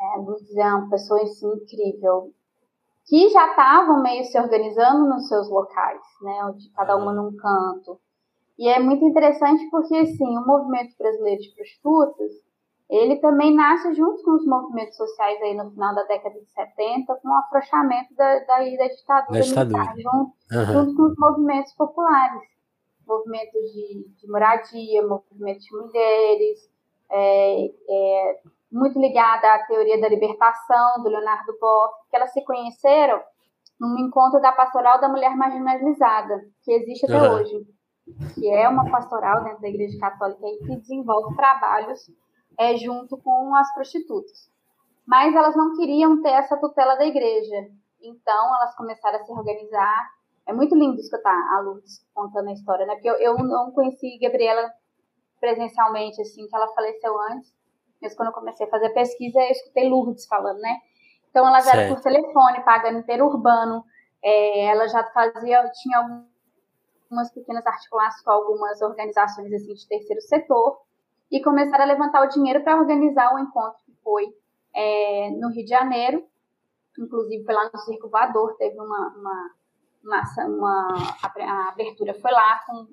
[0.00, 2.32] É, a Lutz é uma pessoa assim, incrível,
[3.06, 6.44] que já estavam meio se organizando nos seus locais, né?
[6.46, 8.00] Onde cada uma num canto.
[8.58, 12.32] E é muito interessante porque, assim, o movimento brasileiro de prostitutas,
[12.88, 17.14] ele também nasce junto com os movimentos sociais aí no final da década de 70,
[17.16, 19.64] com o afrouxamento da, da, da ditadura, da ditadura.
[19.64, 20.64] Militar, junto, uhum.
[20.72, 22.42] junto, com os movimentos populares,
[23.06, 26.70] movimentos de, de moradia, movimentos de mulheres,
[27.10, 33.20] é, é, muito ligada à teoria da libertação, do Leonardo Boff, que elas se conheceram
[33.80, 37.34] num encontro da Pastoral da Mulher Marginalizada, que existe até uhum.
[37.34, 37.66] hoje,
[38.34, 42.10] que é uma pastoral dentro da Igreja Católica que desenvolve trabalhos
[42.58, 44.50] é, junto com as prostitutas.
[45.06, 47.68] Mas elas não queriam ter essa tutela da igreja,
[48.00, 50.10] então elas começaram a se organizar.
[50.46, 52.94] É muito lindo escutar a Lourdes contando a história, né?
[52.94, 54.70] Porque eu, eu não conheci Gabriela
[55.40, 57.54] presencialmente, assim, que ela faleceu antes,
[58.00, 60.78] mas quando eu comecei a fazer pesquisa, eu escutei Lourdes falando, né?
[61.30, 61.78] Então elas certo.
[61.78, 63.84] eram por telefone, pagando interurbano,
[64.22, 70.80] é, ela já fazia, tinha algumas pequenas articulações com algumas organizações assim, de terceiro setor,
[71.34, 74.24] e começaram a levantar o dinheiro para organizar o encontro que foi
[74.72, 76.24] é, no Rio de Janeiro,
[76.96, 79.50] inclusive foi lá no Circo Voador, teve uma, uma,
[80.04, 80.94] uma, uma
[81.40, 82.86] a abertura foi lá com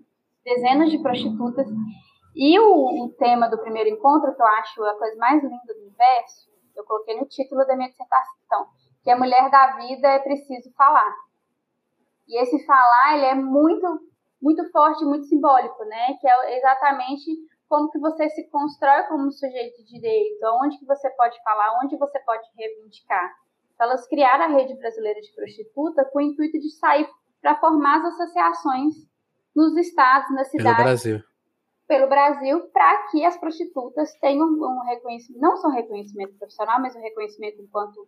[0.44, 1.68] dezenas de prostitutas,
[2.36, 5.82] e o, o, tema do primeiro encontro, que eu acho a coisa mais linda do
[5.82, 8.66] universo, eu coloquei no título da minha dissertação,
[9.04, 11.14] que a mulher da vida é preciso falar.
[12.28, 13.86] E esse falar, ele é muito,
[14.42, 16.16] muito forte, muito simbólico, né?
[16.20, 21.10] Que é exatamente como que você se constrói como sujeito de direito, aonde que você
[21.12, 23.34] pode falar, onde você pode reivindicar.
[23.74, 27.10] Então, elas criaram a Rede Brasileira de Prostituta com o intuito de sair
[27.42, 28.96] para formar as associações
[29.56, 30.76] nos estados, nas cidades.
[30.76, 31.24] Pelo Brasil.
[31.88, 36.94] Pelo Brasil, para que as prostitutas tenham um reconhecimento, não só um reconhecimento profissional, mas
[36.94, 38.06] um reconhecimento enquanto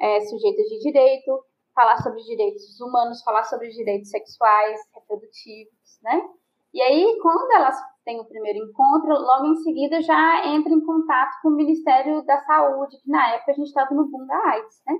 [0.00, 6.28] é, sujeitos de direito, falar sobre direitos humanos, falar sobre direitos sexuais, reprodutivos, né?
[6.74, 11.40] E aí, quando elas têm o primeiro encontro, logo em seguida já entra em contato
[11.42, 14.82] com o Ministério da Saúde, que na época a gente estava no boom da AIDS,
[14.86, 14.98] né?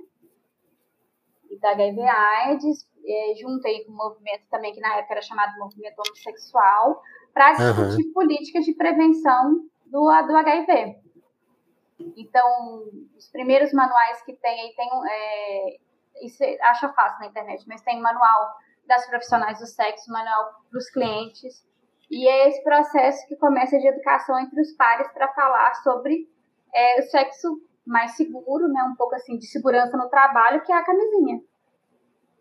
[1.49, 5.21] E da HIV AIDS, é, junto aí com o movimento também, que na época era
[5.21, 7.01] chamado Movimento Homossexual,
[7.33, 8.13] para discutir uhum.
[8.13, 11.01] políticas de prevenção do, do HIV.
[12.17, 12.83] Então,
[13.17, 15.77] os primeiros manuais que tem aí, tem, é,
[16.25, 18.55] isso acha fácil na internet, mas tem manual
[18.87, 21.65] das profissionais do sexo, manual para os clientes.
[22.11, 26.27] E é esse processo que começa de educação entre os pares para falar sobre
[26.75, 30.75] é, o sexo mais seguro, né, um pouco assim de segurança no trabalho, que é
[30.75, 31.41] a camisinha,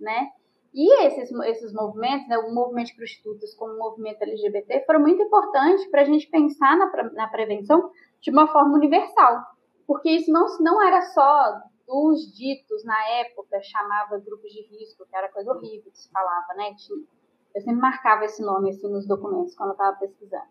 [0.00, 0.28] né?
[0.74, 5.22] E esses, esses movimentos, né, o movimento de prostitutas como o movimento LGBT, foram muito
[5.22, 7.90] importantes para a gente pensar na, na prevenção
[8.20, 9.40] de uma forma universal.
[9.86, 15.16] Porque isso não, não era só dos ditos na época chamava grupos de risco, que
[15.16, 16.72] era coisa horrível que se falava, né?
[17.55, 20.48] Eu sempre marcava esse nome assim nos documentos quando eu estava pesquisando.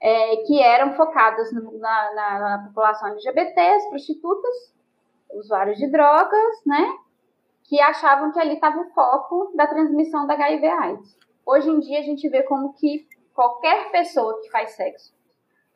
[0.00, 4.74] É, que eram focados no, na, na, na, população LGBT, as prostitutas,
[5.32, 6.96] usuários de drogas, né?
[7.64, 11.18] Que achavam que ali estava o foco da transmissão da HIV/AIDS.
[11.44, 15.14] Hoje em dia a gente vê como que qualquer pessoa que faz sexo,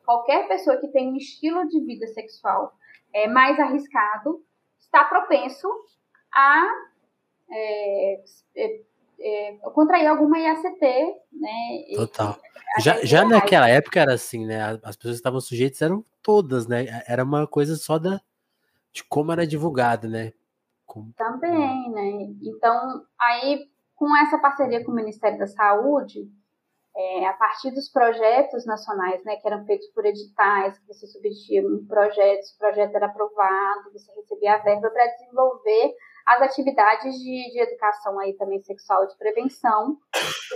[0.05, 2.73] qualquer pessoa que tem um estilo de vida sexual
[3.13, 4.43] é mais arriscado,
[4.79, 5.67] está propenso
[6.33, 6.67] a
[7.51, 8.23] é,
[9.19, 11.95] é, é, contrair alguma IACT, né?
[11.95, 12.37] Total.
[12.79, 14.79] Já, já naquela época era assim, né?
[14.83, 16.85] As pessoas que estavam sujeitas eram todas, né?
[17.07, 18.19] Era uma coisa só da
[18.91, 20.31] de como era divulgado, né?
[21.17, 22.33] Também, né?
[22.41, 26.29] Então, aí com essa parceria com o Ministério da Saúde,
[26.95, 31.61] é, a partir dos projetos nacionais, né, que eram feitos por editais, que você submetia
[31.67, 35.93] um projeto, se o projeto era aprovado, você recebia a verba para desenvolver
[36.25, 39.97] as atividades de, de, educação aí também sexual e de prevenção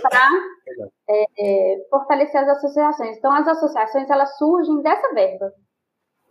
[0.02, 0.28] para
[1.08, 3.16] é, é, fortalecer as associações.
[3.16, 5.52] Então, as associações, elas surgem dessa verba.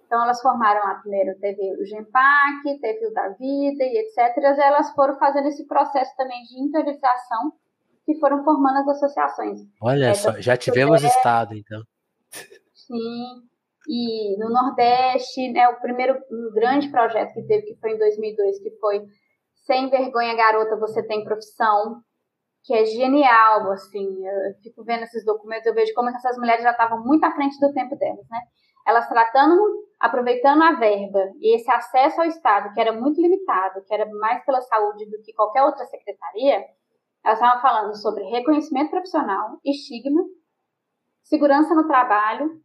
[0.05, 4.35] Então, elas formaram lá primeiro, teve o GEMPAC, teve o da Vida e etc.
[4.37, 7.53] E elas foram fazendo esse processo também de interiorização
[8.05, 9.61] que foram formando as associações.
[9.81, 11.81] Olha é, só, já tivemos estado, então.
[12.73, 13.43] Sim,
[13.87, 18.59] e no Nordeste, né, o primeiro um grande projeto que teve, que foi em 2002,
[18.59, 19.05] que foi
[19.69, 22.01] Sem Vergonha Garota, Você Tem Profissão,
[22.63, 26.71] que é genial, assim, eu fico vendo esses documentos, eu vejo como essas mulheres já
[26.71, 28.39] estavam muito à frente do tempo delas, né?
[28.87, 29.61] Elas tratando,
[29.99, 34.43] aproveitando a verba e esse acesso ao Estado, que era muito limitado, que era mais
[34.43, 36.65] pela saúde do que qualquer outra secretaria,
[37.23, 40.23] elas estavam falando sobre reconhecimento profissional, estigma,
[41.21, 42.59] segurança no trabalho,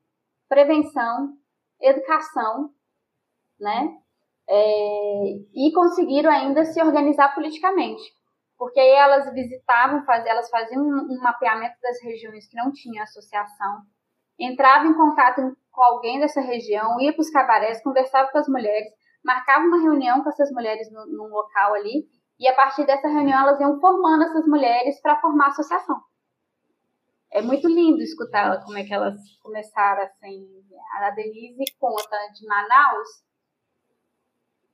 [0.49, 1.35] prevenção,
[1.83, 2.71] educação,
[3.61, 3.95] né?
[4.49, 5.25] É,
[5.55, 8.03] e conseguiram ainda se organizar politicamente.
[8.59, 13.83] porque aí elas visitavam, faz, elas faziam um, mapeamento das regiões que não tinha associação,
[14.39, 18.89] entravam em contato com alguém dessa região, ia para os cabarés, conversava com as mulheres,
[19.25, 22.07] marcava uma reunião com essas mulheres num local ali,
[22.39, 26.01] e a partir dessa reunião elas iam formando essas mulheres para formar a associação.
[27.31, 30.47] É muito lindo escutar como é que elas começaram assim.
[31.01, 33.24] A Denise conta de Manaus,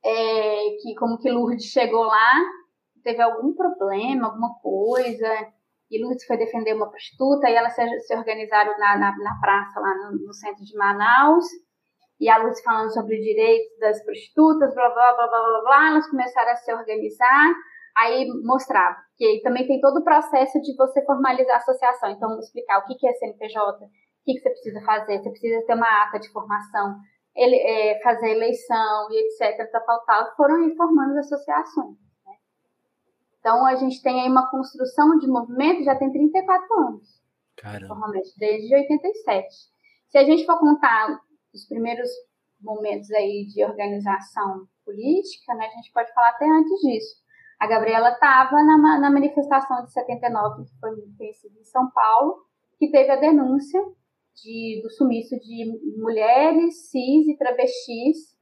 [0.05, 2.41] é, que como que Lourdes chegou lá,
[3.03, 5.29] teve algum problema, alguma coisa,
[5.91, 9.81] e Lourdes foi defender uma prostituta, e elas se, se organizaram na, na, na, praça
[9.81, 11.45] lá no, no, centro de Manaus,
[12.21, 15.89] e a Lourdes falando sobre o direito das prostitutas, blá, blá, blá, blá, blá, blá,
[15.89, 17.53] elas começaram a se organizar,
[17.97, 22.79] aí mostrava que também tem todo o processo de você formalizar a associação, então explicar
[22.79, 23.89] o que é CNPJ, o
[24.25, 26.97] que você precisa fazer, você precisa ter uma ata de formação,
[27.35, 31.97] ele, é, fazer eleição e etc, tal, tal, foram informando as associações.
[32.27, 32.35] Né?
[33.39, 37.21] Então, a gente tem aí uma construção de movimento já tem 34 anos.
[37.57, 37.89] Caramba.
[37.89, 39.47] Normalmente, desde 87.
[40.09, 41.21] Se a gente for contar
[41.55, 42.09] os primeiros
[42.61, 47.21] momentos aí de organização política, né, a gente pode falar até antes disso.
[47.59, 52.45] A Gabriela estava na, na manifestação de 79, que foi conhecida em São Paulo,
[52.79, 53.81] que teve a denúncia
[54.43, 55.65] de, do sumiço de
[55.99, 58.37] mulheres, cis e travestis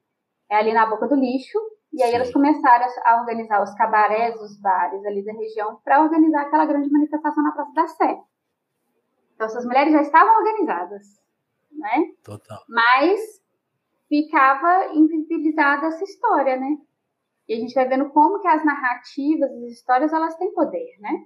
[0.50, 1.58] é, ali na boca do lixo.
[1.92, 2.16] E aí Sim.
[2.16, 6.90] elas começaram a organizar os cabarés, os bares ali da região, para organizar aquela grande
[6.90, 8.20] manifestação na Praça da Sé.
[9.34, 11.06] Então essas mulheres já estavam organizadas,
[11.72, 12.12] né?
[12.22, 12.58] Total.
[12.68, 13.40] Mas
[14.08, 16.76] ficava invisibilizada essa história, né?
[17.48, 21.24] E a gente vai vendo como que as narrativas, as histórias, elas têm poder, né?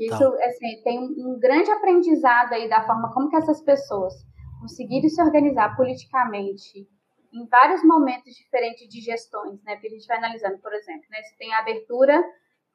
[0.00, 4.14] Isso, assim, tem um, grande aprendizado aí da forma como que essas pessoas
[4.60, 6.88] conseguiram se organizar politicamente
[7.32, 9.74] em vários momentos diferentes de gestões, né?
[9.74, 11.22] Porque a gente vai analisando, por exemplo, né?
[11.22, 12.24] Você tem a abertura...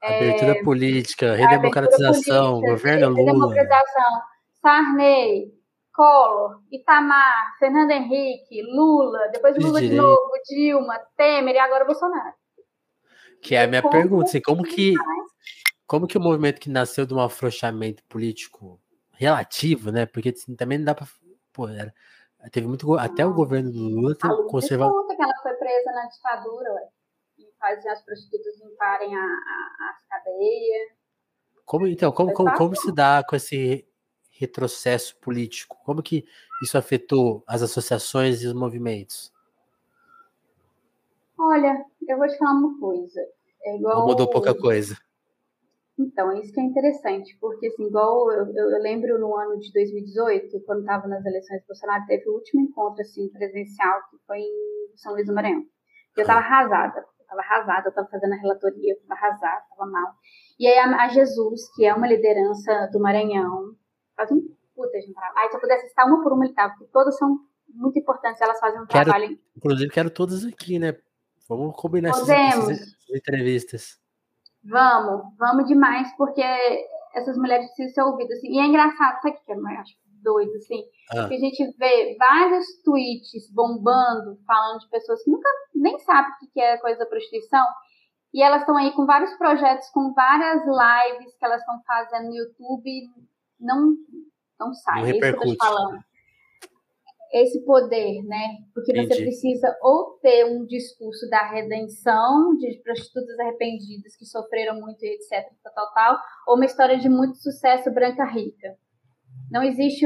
[0.01, 3.25] Abertura é, política, redemocratização, política, governo Lula.
[3.25, 4.21] Redemocratização,
[4.61, 5.51] Sarney,
[5.91, 12.33] Collor, Itamar, Fernando Henrique, Lula, depois Lula de, de novo, Dilma, Temer e agora Bolsonaro.
[13.41, 14.93] Que é a minha como pergunta, assim, como que
[15.89, 18.79] como que o movimento que nasceu de um afrouxamento político
[19.11, 20.05] relativo, né?
[20.05, 21.07] Porque assim, também não dá para,
[21.51, 21.91] pô, era,
[22.51, 25.07] teve muito até o governo do Lula teve conservador.
[25.07, 26.89] que ela foi presa na ditadura, ué,
[27.39, 30.91] e fazia as prostitutas limparem a, a, as cadeias.
[31.65, 33.83] Como então, como, como, como se dá com esse
[34.29, 35.75] retrocesso político?
[35.83, 36.23] Como que
[36.61, 39.33] isso afetou as associações e os movimentos?
[41.35, 43.19] Olha, eu vou te falar uma coisa.
[43.63, 44.01] É igual...
[44.01, 44.95] Ou mudou pouca coisa?
[45.99, 49.69] Então, isso que é interessante, porque assim, igual eu, eu, eu lembro no ano de
[49.73, 54.39] 2018, quando estava nas eleições do Bolsonaro, teve o último encontro assim, presencial, que foi
[54.39, 55.61] em São Luís do Maranhão.
[56.15, 59.91] Eu estava arrasada, eu estava arrasada, eu estava fazendo a relatoria, eu estava arrasada, estava
[59.91, 60.13] mal.
[60.57, 63.75] E aí a, a Jesus, que é uma liderança do Maranhão,
[64.15, 64.39] faz um
[64.73, 65.37] puta de um trabalho.
[65.37, 68.41] Aí se eu pudesse citar uma por uma, ele tava, porque todas são muito importantes,
[68.41, 69.37] elas fazem um quero, trabalho.
[69.57, 70.95] Inclusive, quero todas aqui, né?
[71.47, 73.99] Vamos combinar essas, essas, entrevistas.
[74.69, 76.43] Vamos, vamos demais, porque
[77.13, 78.37] essas mulheres precisam ser ouvidas.
[78.37, 78.53] Assim.
[78.53, 80.83] E é engraçado, sabe o que é acho doido, assim?
[81.11, 81.27] Ah.
[81.27, 86.51] Que a gente vê vários tweets bombando, falando de pessoas que nunca nem sabem o
[86.51, 87.65] que é coisa da prostituição,
[88.33, 92.35] e elas estão aí com vários projetos, com várias lives que elas estão fazendo no
[92.35, 93.09] YouTube,
[93.59, 93.95] não,
[94.59, 95.01] não sai.
[95.01, 95.99] Não é isso que eu tô falando.
[97.31, 98.57] Esse poder, né?
[98.73, 99.07] Porque Entendi.
[99.07, 105.09] você precisa ou ter um discurso da redenção de prostitutas arrependidas que sofreram muito e
[105.09, 106.17] etc, tal, tal, tal,
[106.47, 108.75] ou uma história de muito sucesso branca rica.
[109.51, 110.05] Não existe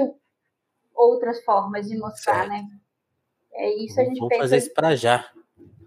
[0.93, 2.49] outras formas de mostrar, certo.
[2.49, 2.67] né?
[3.53, 5.31] É isso a gente Vamos fazer isso para já.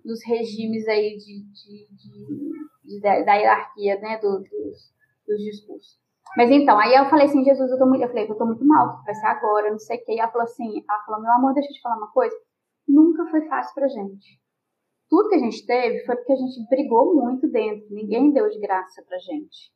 [0.05, 2.53] Nos regimes aí de, de, de,
[2.85, 4.19] de da, da, hierarquia, né?
[4.19, 4.95] Do, dos,
[5.27, 5.99] dos discursos.
[6.37, 8.67] Mas então, aí eu falei assim, Jesus, eu tô muito, eu falei, eu tô muito
[8.67, 10.13] mal, vai ser agora, não sei o quê.
[10.13, 12.35] E ela falou assim, ela falou, meu amor, deixa eu te falar uma coisa.
[12.89, 14.41] Nunca foi fácil pra gente.
[15.09, 17.87] Tudo que a gente teve foi porque a gente brigou muito dentro.
[17.91, 19.73] Ninguém deu de graça pra gente.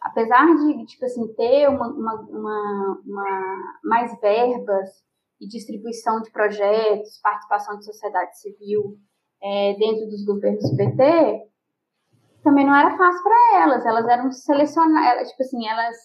[0.00, 4.90] Apesar de, tipo assim, ter uma, uma, uma, uma mais verbas
[5.40, 8.98] e distribuição de projetos, participação de sociedade civil
[9.42, 11.51] é, dentro dos governos PT,
[12.42, 13.86] também não era fácil para elas.
[13.86, 15.96] Elas eram selecionadas, tipo assim, elas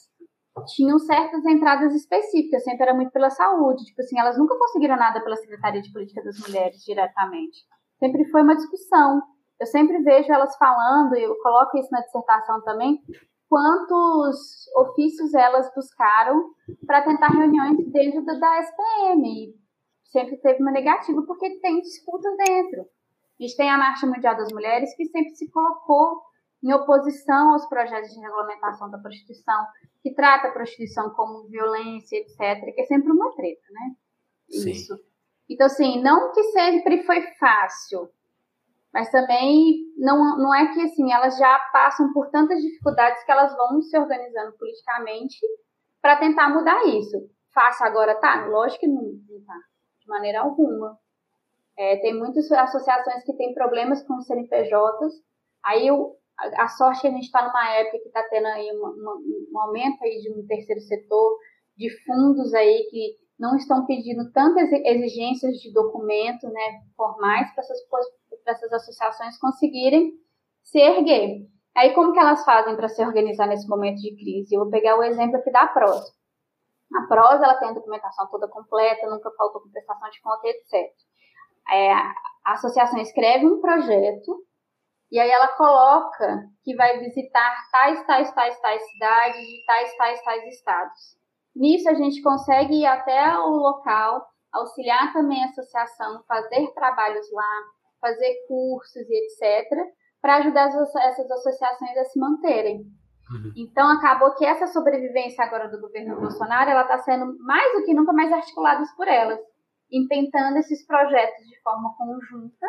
[0.66, 3.86] tinham certas entradas específicas, sempre era muito pela saúde.
[3.86, 7.60] Tipo assim, elas nunca conseguiram nada pela Secretaria de Política das Mulheres diretamente.
[8.00, 9.22] Sempre foi uma discussão.
[9.60, 13.00] Eu sempre vejo elas falando, e eu coloco isso na dissertação também,
[13.50, 16.52] quantos ofícios elas buscaram
[16.86, 19.56] para tentar reuniões dentro da, SPM.
[20.06, 22.82] Sempre teve uma negativa, porque tem disputas dentro.
[22.82, 26.22] A gente tem a Marcha Mundial das Mulheres, que sempre se colocou
[26.64, 29.66] em oposição aos projetos de regulamentação da prostituição,
[30.01, 33.95] que trata a prostituição como violência, etc., que é sempre uma treta, né?
[34.49, 34.72] Sim.
[34.72, 34.95] Isso.
[35.49, 38.10] Então, assim, não que sempre foi fácil,
[38.93, 43.55] mas também não, não é que, assim, elas já passam por tantas dificuldades que elas
[43.55, 45.38] vão se organizando politicamente
[46.01, 47.30] para tentar mudar isso.
[47.53, 48.45] Fácil agora tá?
[48.45, 49.55] Lógico que não, não tá,
[49.99, 50.97] de maneira alguma.
[51.78, 55.14] É, tem muitas associações que têm problemas com CNPJs,
[55.64, 58.70] aí o, a, sorte é que a gente está numa época que está tendo aí
[58.72, 61.38] uma, uma, um aumento aí de um terceiro setor,
[61.76, 67.80] de fundos aí que não estão pedindo tantas exigências de documento né, formais para essas,
[68.46, 70.14] essas associações conseguirem
[70.64, 71.48] se erguer.
[71.76, 74.56] Aí, como que elas fazem para se organizar nesse momento de crise?
[74.56, 76.12] Eu vou pegar o exemplo aqui da PROS.
[76.96, 80.92] A PROS ela tem a documentação toda completa, nunca faltou com prestação de conta, etc.
[81.70, 84.47] É, a associação escreve um projeto
[85.12, 90.24] e aí ela coloca que vai visitar tais, tais, tais, tais cidades e tais, tais,
[90.24, 91.18] tais estados.
[91.55, 97.64] Nisso a gente consegue ir até o local, auxiliar também a associação, fazer trabalhos lá,
[98.01, 99.68] fazer cursos e etc.,
[100.22, 102.82] para ajudar essas associações a se manterem.
[103.32, 103.53] Uhum.
[103.55, 107.93] Então acabou que essa sobrevivência agora do governo Bolsonaro, ela está sendo mais do que
[107.93, 109.39] nunca mais articulada por elas,
[110.10, 112.68] tentando esses projetos de forma conjunta.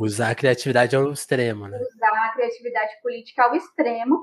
[0.00, 1.78] Usar a criatividade ao extremo, né?
[1.78, 4.18] Usar a criatividade política ao extremo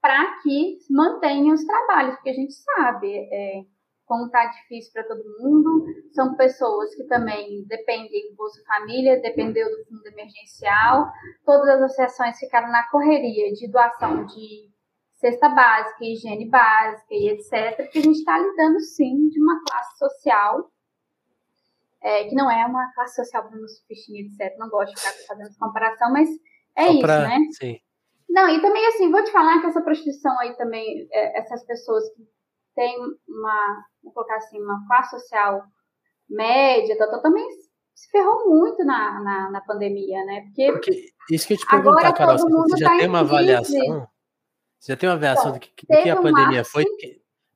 [0.00, 3.62] para que mantenham os trabalhos, porque a gente sabe é,
[4.04, 5.86] como está difícil para todo mundo.
[6.12, 11.10] São pessoas que também dependem do Bolsa Família, dependeu do fundo emergencial.
[11.44, 14.72] Todas as associações ficaram na correria de doação de
[15.20, 17.76] cesta básica, higiene básica e etc.
[17.76, 20.71] Porque a gente está lidando sim de uma classe social
[22.02, 24.56] é, que não é uma classe social nos fichinha, etc.
[24.58, 26.28] Não gosto de ficar fazendo essa comparação, mas
[26.76, 27.28] é Só isso, pra...
[27.28, 27.38] né?
[27.58, 27.78] Sim.
[28.28, 32.02] Não, e também assim, vou te falar que essa prostituição aí também, é, essas pessoas
[32.14, 32.22] que
[32.74, 32.98] têm
[33.28, 35.62] uma, vou colocar assim, uma classe social
[36.28, 37.46] média, tá, tá, também
[37.94, 40.42] se ferrou muito na, na, na, pandemia, né?
[40.46, 44.08] Porque, Porque isso que eu te perguntar, Carol, você já tá tem uma avaliação?
[44.80, 46.84] Você já tem uma avaliação então, do que, do que a pandemia foi?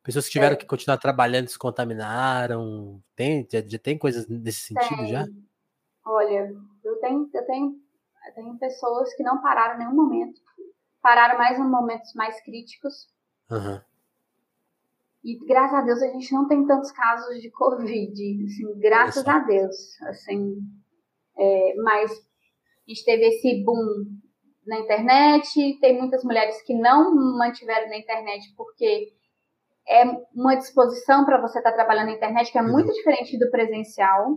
[0.07, 0.57] Pessoas que tiveram é.
[0.57, 3.02] que continuar trabalhando se contaminaram?
[3.14, 5.09] Tem, já, já tem coisas nesse sentido tem.
[5.09, 5.26] já?
[6.07, 6.54] Olha,
[6.84, 7.76] eu tenho, eu tenho,
[8.28, 10.40] eu tenho pessoas que não pararam em nenhum momento
[11.07, 13.07] pararam mais em momentos mais críticos.
[13.48, 13.80] Uhum.
[15.22, 19.38] E graças a Deus a gente não tem tantos casos de Covid, assim, graças a
[19.38, 20.57] Deus, assim,
[21.38, 24.04] é, mas a gente teve esse boom
[24.66, 29.16] na internet, tem muitas mulheres que não mantiveram na internet porque
[29.89, 32.95] é uma disposição para você estar tá trabalhando na internet que é muito uhum.
[32.95, 34.30] diferente do presencial.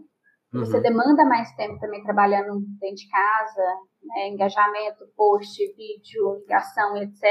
[0.54, 0.60] Uhum.
[0.60, 3.64] Você demanda mais tempo também trabalhando dentro de casa,
[4.04, 7.22] né, engajamento, post, vídeo, ligação, etc.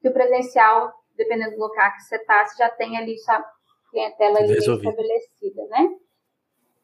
[0.00, 3.44] Que o presencial, dependendo do local que você está, você já tem ali sua
[3.90, 5.88] clientela ali estabelecida, né?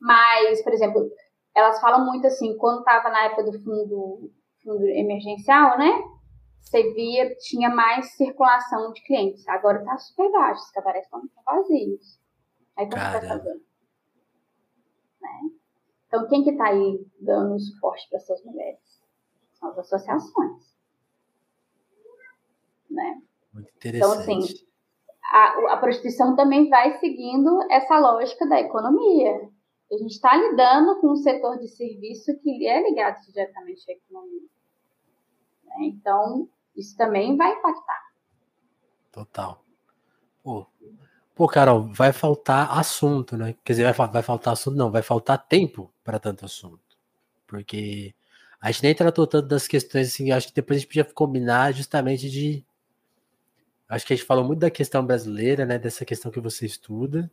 [0.00, 1.08] Mas, por exemplo,
[1.54, 4.30] elas falam muito assim, quando estava na época do fundo,
[4.62, 5.90] fundo emergencial, né?
[6.64, 9.46] Você via, tinha mais circulação de clientes.
[9.46, 12.18] Agora está super baixo, os cabarés estão vazios.
[12.76, 13.62] Aí como você vai fazer?
[15.20, 15.50] Né?
[16.08, 19.02] Então, quem que está aí dando suporte para essas mulheres?
[19.52, 20.74] São as associações.
[22.90, 23.22] Né?
[23.52, 24.22] Muito interessante.
[24.22, 24.66] Então, assim,
[25.30, 29.50] a, a prostituição também vai seguindo essa lógica da economia.
[29.92, 34.48] A gente está lidando com um setor de serviço que é ligado diretamente à economia.
[35.64, 35.76] Né?
[35.82, 38.02] Então, isso também vai impactar.
[39.12, 39.64] Total.
[40.42, 40.66] Pô,
[41.34, 43.56] Pô, Carol, vai faltar assunto, né?
[43.64, 46.80] Quer dizer, vai, vai faltar assunto, não, vai faltar tempo para tanto assunto.
[47.44, 48.14] Porque
[48.60, 51.72] a gente nem tratou tanto das questões assim, acho que depois a gente podia combinar
[51.72, 52.64] justamente de.
[53.88, 55.76] Acho que a gente falou muito da questão brasileira, né?
[55.78, 57.30] Dessa questão que você estuda.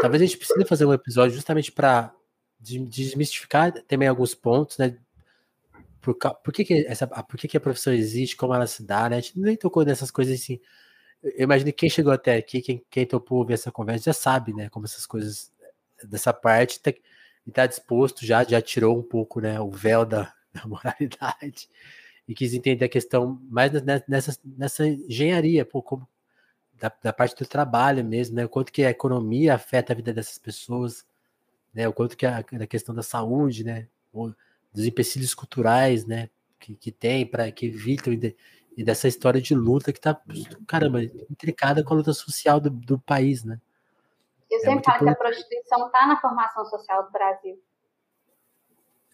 [0.00, 2.14] Talvez a gente precise fazer um episódio justamente para
[2.58, 4.96] desmistificar também alguns pontos, né?
[6.00, 9.08] Por, por, que, que, essa, por que, que a profissão existe, como ela se dá,
[9.08, 9.16] né?
[9.16, 10.60] A gente nem tocou nessas coisas assim
[11.22, 14.54] eu imagino que quem chegou até aqui, quem, quem topou ouvir essa conversa, já sabe,
[14.54, 14.68] né?
[14.70, 15.52] Como essas coisas
[16.04, 16.92] dessa parte tá,
[17.46, 21.68] está disposto, já, já tirou um pouco né, o véu da, da moralidade
[22.26, 23.72] e quis entender a questão mais
[24.08, 26.08] nessa, nessa engenharia, pô, como,
[26.74, 28.44] da, da, parte do trabalho mesmo, né?
[28.44, 31.04] O quanto que a economia afeta a vida dessas pessoas,
[31.74, 31.86] né?
[31.88, 33.88] O quanto que a, a questão da saúde, né?
[34.12, 34.32] O,
[34.72, 36.28] dos empecilhos culturais, né?
[36.58, 38.12] Que, que tem para que evitam
[38.76, 40.18] e dessa história de luta que tá,
[40.66, 43.60] caramba, intricada com a luta social do, do país, né?
[44.50, 47.62] Eu é sempre falo que a prostituição está na formação social do Brasil.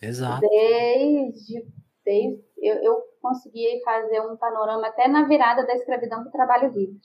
[0.01, 0.41] Exato.
[0.41, 1.67] Desde,
[2.05, 6.73] desde eu, eu consegui fazer um panorama até na virada da escravidão para o trabalho
[6.73, 7.01] livre.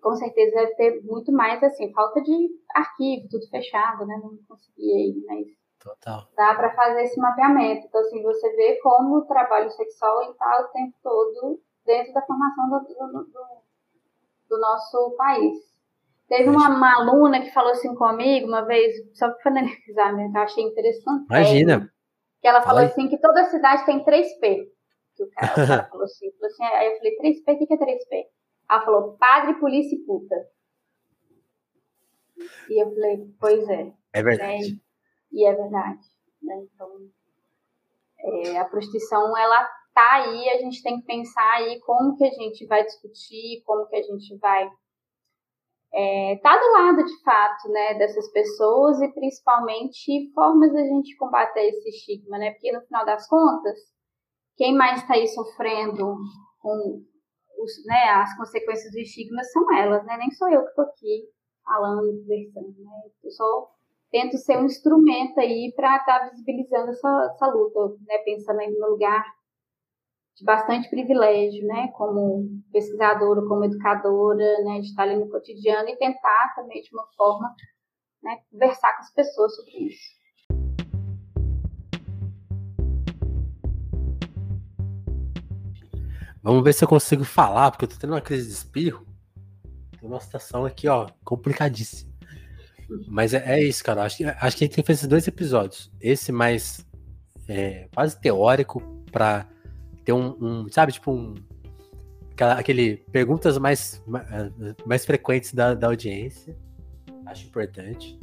[0.00, 4.20] Com certeza deve ter muito mais, assim, falta de arquivo, tudo fechado, né?
[4.22, 6.28] Não consegui aí, mas Total.
[6.36, 7.86] dá para fazer esse mapeamento.
[7.86, 12.70] Então, assim, você vê como o trabalho sexual está o tempo todo dentro da formação
[12.70, 13.38] do, do, do,
[14.48, 15.58] do nosso país.
[16.28, 20.30] Teve uma, uma, aluna que falou assim comigo uma vez, só para finalizar, né?
[20.30, 21.26] Que eu achei interessante.
[21.26, 21.92] Imagina.
[22.40, 24.68] Que ela falou assim que toda cidade tem 3P.
[25.16, 26.64] Que o cara, o cara falou, assim, falou assim.
[26.64, 28.26] Aí eu falei, 3P, o que é 3P?
[28.70, 30.36] Ela falou, padre, polícia e puta.
[32.70, 33.92] E eu falei, pois é.
[34.14, 34.74] É verdade.
[34.74, 34.80] Né?
[35.32, 36.00] E é verdade.
[36.42, 36.66] Né?
[36.74, 36.88] Então,
[38.20, 42.30] é, a prostituição, ela tá aí, a gente tem que pensar aí como que a
[42.30, 44.70] gente vai discutir, como que a gente vai
[45.94, 51.68] é, tá do lado de fato, né, dessas pessoas e principalmente formas da gente combater
[51.68, 53.78] esse estigma, né, porque no final das contas,
[54.56, 56.16] quem mais está aí sofrendo
[56.60, 57.02] com
[57.58, 61.28] os, né, as consequências do estigma são elas, né, nem sou eu que estou aqui
[61.62, 63.71] falando, conversando, né, eu só
[64.12, 68.70] tento ser um instrumento aí para estar tá visibilizando essa, essa luta, né, pensando aí
[68.70, 69.24] no lugar
[70.36, 75.96] de bastante privilégio, né, como pesquisadora, como educadora, né, de estar ali no cotidiano e
[75.96, 77.54] tentar também de uma forma,
[78.22, 80.22] né, conversar com as pessoas sobre isso.
[86.42, 89.06] Vamos ver se eu consigo falar, porque eu tô tendo uma crise de espirro.
[89.98, 92.11] Tem uma situação aqui, ó, complicadíssima.
[93.08, 94.02] Mas é, é isso, cara.
[94.04, 95.90] Acho que, acho que a gente tem que fazer esses dois episódios.
[96.00, 96.86] Esse mais
[97.48, 99.46] é, quase teórico para
[100.04, 101.34] ter um, um, sabe, tipo um
[102.32, 104.02] aquela, aquele perguntas mais
[104.84, 106.56] mais frequentes da, da audiência.
[107.26, 108.18] Acho importante.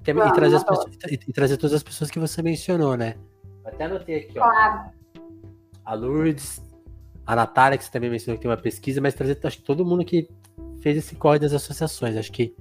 [0.00, 2.96] E, também, e, trazer as pessoas, e, e, trazer todas as pessoas que você mencionou,
[2.96, 3.16] né?
[3.64, 4.44] Até anotei aqui, ó.
[5.84, 6.62] A Lourdes,
[7.26, 9.84] a Natália, que você também mencionou que tem uma pesquisa, mas trazer acho que todo
[9.84, 10.28] mundo que
[10.80, 12.16] fez esse corre das associações.
[12.16, 12.54] Acho que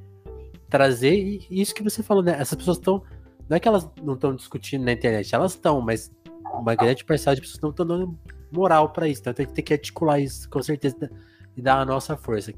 [0.73, 2.35] trazer e isso que você falou, né?
[2.39, 3.03] Essas pessoas estão.
[3.47, 6.11] Não é que elas não estão discutindo na internet, elas estão, mas
[6.51, 8.17] uma grande parcela de pessoas não estão dando
[8.51, 9.21] moral para isso.
[9.21, 11.11] Então tem que ter que articular isso com certeza
[11.55, 12.51] e dar a nossa força.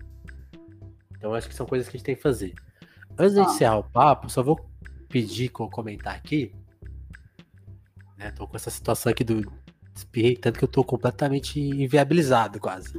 [1.18, 2.54] Então acho que são coisas que a gente tem que fazer.
[3.20, 4.66] Antes de encerrar o papo, só vou
[5.10, 6.56] pedir, comentar aqui.
[8.18, 9.52] Né, tô com essa situação aqui do
[9.94, 12.98] espirrei tanto que eu tô completamente inviabilizado quase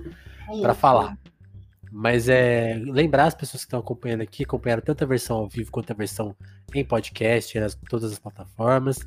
[0.50, 1.16] é para falar.
[1.98, 5.72] Mas é lembrar as pessoas que estão acompanhando aqui, acompanharam tanto a versão ao vivo
[5.72, 6.36] quanto a versão
[6.74, 8.98] em podcast, nas todas as plataformas.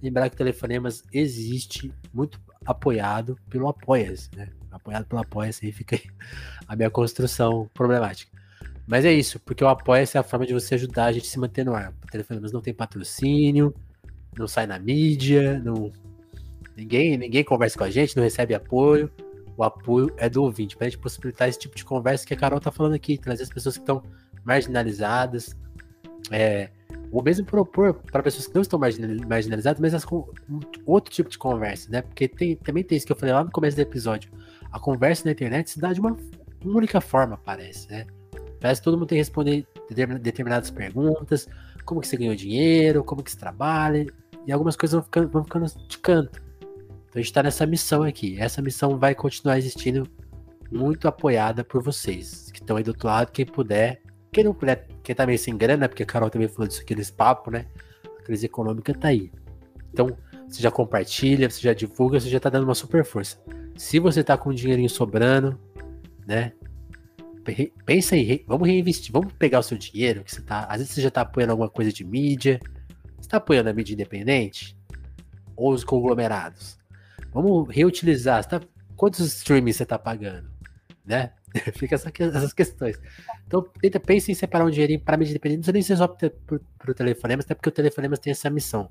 [0.00, 4.50] Lembrar que o Telefonemas existe muito apoiado pelo Apoia-se, né?
[4.70, 6.02] Apoiado pelo Apoia-se, aí fica aí
[6.68, 8.30] a minha construção problemática.
[8.86, 11.30] Mas é isso, porque o Apoia-se é a forma de você ajudar a gente a
[11.30, 11.92] se manter no ar.
[12.00, 13.74] O Telefonemas não tem patrocínio,
[14.38, 15.90] não sai na mídia, não...
[16.76, 19.10] ninguém, ninguém conversa com a gente, não recebe apoio.
[19.56, 22.60] O apoio é do ouvinte, para gente possibilitar esse tipo de conversa que a Carol
[22.60, 24.02] tá falando aqui, trazer as pessoas que estão
[24.44, 25.56] marginalizadas,
[26.30, 26.70] é,
[27.10, 30.28] ou mesmo propor para pessoas que não estão marginalizadas, mas com
[30.84, 32.02] outro tipo de conversa, né?
[32.02, 34.30] Porque tem, também tem isso que eu falei lá no começo do episódio.
[34.70, 36.16] A conversa na internet se dá de uma,
[36.64, 38.06] uma única forma, parece, né?
[38.60, 39.66] Parece que todo mundo tem que responder
[40.20, 41.48] determinadas perguntas,
[41.84, 44.06] como que você ganhou dinheiro, como que você trabalha,
[44.46, 46.45] e algumas coisas vão ficando, vão ficando de canto.
[47.16, 48.36] Então a gente está nessa missão aqui.
[48.38, 50.06] Essa missão vai continuar existindo
[50.70, 54.02] muito apoiada por vocês, que estão aí do outro lado, quem puder
[54.36, 56.94] quem não puder, quem tá meio sem grana, porque a Carol também falou disso aqui
[56.94, 57.64] nesse papo, né?
[58.18, 59.32] A crise econômica tá aí.
[59.90, 60.14] Então,
[60.46, 63.42] você já compartilha, você já divulga, você já tá dando uma super força.
[63.76, 65.58] Se você tá com um dinheirinho sobrando,
[66.26, 66.52] né?
[67.86, 70.66] Pensa aí, vamos reinvestir, vamos pegar o seu dinheiro, que você tá.
[70.68, 72.60] Às vezes você já tá apoiando alguma coisa de mídia.
[73.18, 74.76] Você tá apoiando a mídia independente?
[75.56, 76.76] Ou os conglomerados?
[77.36, 78.42] Vamos reutilizar.
[78.46, 78.62] Tá,
[78.96, 80.48] quantos streamings você tá pagando?
[81.04, 81.32] Né?
[81.76, 82.98] Fica essa, essas questões.
[83.46, 85.66] Então, tenta, pense em separar um dinheirinho para mídia independente.
[85.66, 86.30] Não nem ser só para
[86.88, 88.88] o telefonema, até porque o telefonema tem essa missão.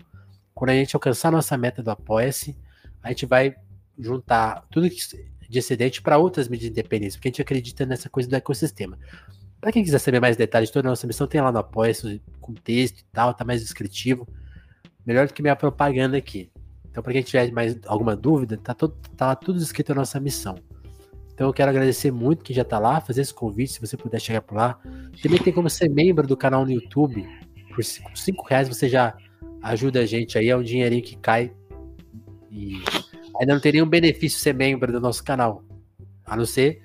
[0.53, 2.55] Quando a gente alcançar a nossa meta do Apoia-se,
[3.01, 3.55] a gente vai
[3.97, 8.35] juntar tudo de excedente para outras mídias independentes, porque a gente acredita nessa coisa do
[8.35, 8.95] ecossistema.
[9.59, 12.21] Para quem quiser saber mais detalhes de toda a nossa missão, tem lá no Apoia-se,
[12.39, 14.27] com texto e tal, tá mais descritivo.
[15.03, 16.51] Melhor do que minha propaganda aqui.
[16.95, 20.17] Então, para quem tiver mais alguma dúvida, tá, todo, tá lá tudo escrito a nossa
[20.17, 20.55] missão.
[21.33, 24.21] Então eu quero agradecer muito que já está lá, fazer esse convite, se você puder
[24.21, 24.79] chegar por lá.
[25.21, 27.27] Também tem como ser membro do canal no YouTube.
[27.75, 29.13] Por 5 reais você já
[29.61, 31.51] ajuda a gente aí, é um dinheirinho que cai.
[32.49, 32.81] E
[33.37, 35.65] ainda não tem nenhum benefício ser membro do nosso canal.
[36.25, 36.81] A não ser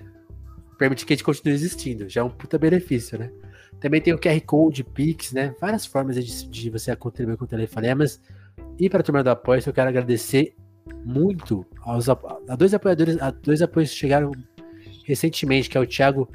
[0.77, 2.09] permitir que a gente continue existindo.
[2.09, 3.31] Já é um puta benefício, né?
[3.79, 5.55] Também tem o QR Code, Pix, né?
[5.61, 8.19] Várias formas de, de você contribuir com telefonemas.
[8.81, 10.55] E para a turma do apoio, eu quero agradecer
[11.05, 12.15] muito aos a
[12.57, 14.31] dois apoiadores, a dois apoios que chegaram
[15.05, 16.27] recentemente, que é o Thiago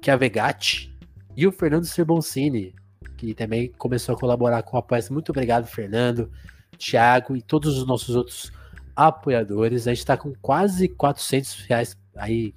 [0.00, 0.96] Chiavegatti
[1.36, 2.72] e o Fernando Serboncini,
[3.16, 5.02] que também começou a colaborar com o Apoia.
[5.10, 6.30] Muito obrigado, Fernando,
[6.78, 8.52] Thiago e todos os nossos outros
[8.94, 9.88] apoiadores.
[9.88, 12.54] A gente está com quase 400 reais aí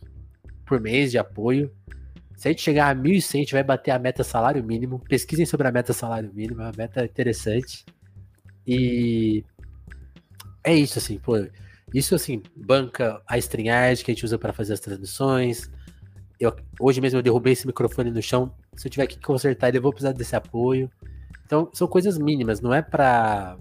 [0.67, 1.73] por mês de apoio.
[2.37, 4.99] Se a gente chegar a 1.100, a gente vai bater a meta salário mínimo.
[4.99, 7.83] Pesquisem sobre a meta salário mínimo, é uma meta interessante.
[8.67, 9.43] E
[10.63, 11.33] é isso, assim, pô.
[11.93, 15.69] Isso, assim, banca a StreamYard que a gente usa para fazer as transmissões.
[16.39, 18.53] Eu, hoje mesmo eu derrubei esse microfone no chão.
[18.75, 20.89] Se eu tiver que consertar ele, eu vou precisar desse apoio.
[21.45, 23.57] Então, são coisas mínimas, não é para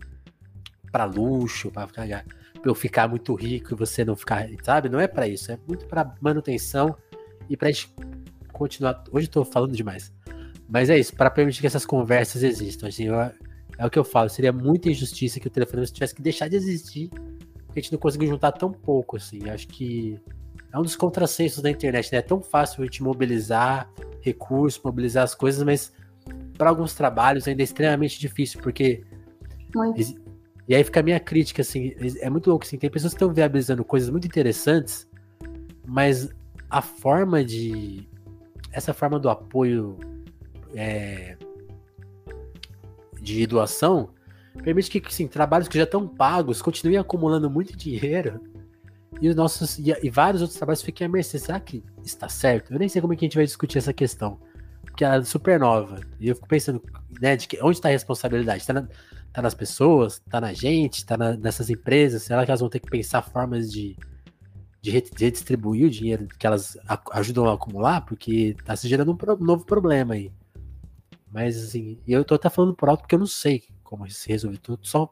[0.90, 2.06] para luxo, para ficar
[2.64, 4.88] eu ficar muito rico e você não ficar, sabe?
[4.88, 6.96] Não é para isso, é muito para manutenção
[7.48, 7.92] e pra gente
[8.52, 9.04] continuar.
[9.12, 10.12] Hoje eu tô falando demais.
[10.68, 12.88] Mas é isso, para permitir que essas conversas existam.
[12.88, 13.14] Assim, eu,
[13.78, 16.56] é o que eu falo, seria muita injustiça que o telefone tivesse que deixar de
[16.56, 19.48] existir, porque a gente não conseguiu juntar tão pouco, assim.
[19.48, 20.20] Acho que
[20.72, 22.18] é um dos contrassensos da internet, né?
[22.18, 23.90] É tão fácil a gente mobilizar
[24.20, 25.92] recursos, mobilizar as coisas, mas
[26.56, 29.04] para alguns trabalhos ainda é extremamente difícil, porque.
[29.74, 30.22] Muito.
[30.66, 33.32] E aí fica a minha crítica, assim, é muito louco, assim, tem pessoas que estão
[33.32, 35.06] viabilizando coisas muito interessantes,
[35.86, 36.28] mas
[36.70, 38.08] a forma de.
[38.72, 39.98] Essa forma do apoio
[40.74, 41.36] é,
[43.24, 44.10] de doação
[44.62, 48.40] permite que, assim, trabalhos que já estão pagos continuem acumulando muito dinheiro
[49.20, 51.38] e os nossos e, e, vários outros trabalhos fiquem à mercê.
[51.38, 52.72] Será que está certo?
[52.72, 54.38] Eu nem sei como é que a gente vai discutir essa questão,
[54.82, 56.00] porque ela é super nova.
[56.20, 56.82] E eu fico pensando,
[57.20, 58.60] né, de que, onde está a responsabilidade?
[58.60, 58.88] Está na,
[59.32, 60.14] tá nas pessoas?
[60.14, 60.98] Está na gente?
[60.98, 62.22] Está nessas empresas?
[62.22, 63.96] Será que elas vão ter que pensar formas de,
[64.80, 66.76] de redistribuir o dinheiro que elas
[67.12, 68.04] ajudam a acumular?
[68.04, 70.32] Porque está se gerando um novo problema aí.
[71.34, 74.56] Mas assim, eu tô até falando por alto porque eu não sei como se resolver.
[74.58, 75.10] Tô só,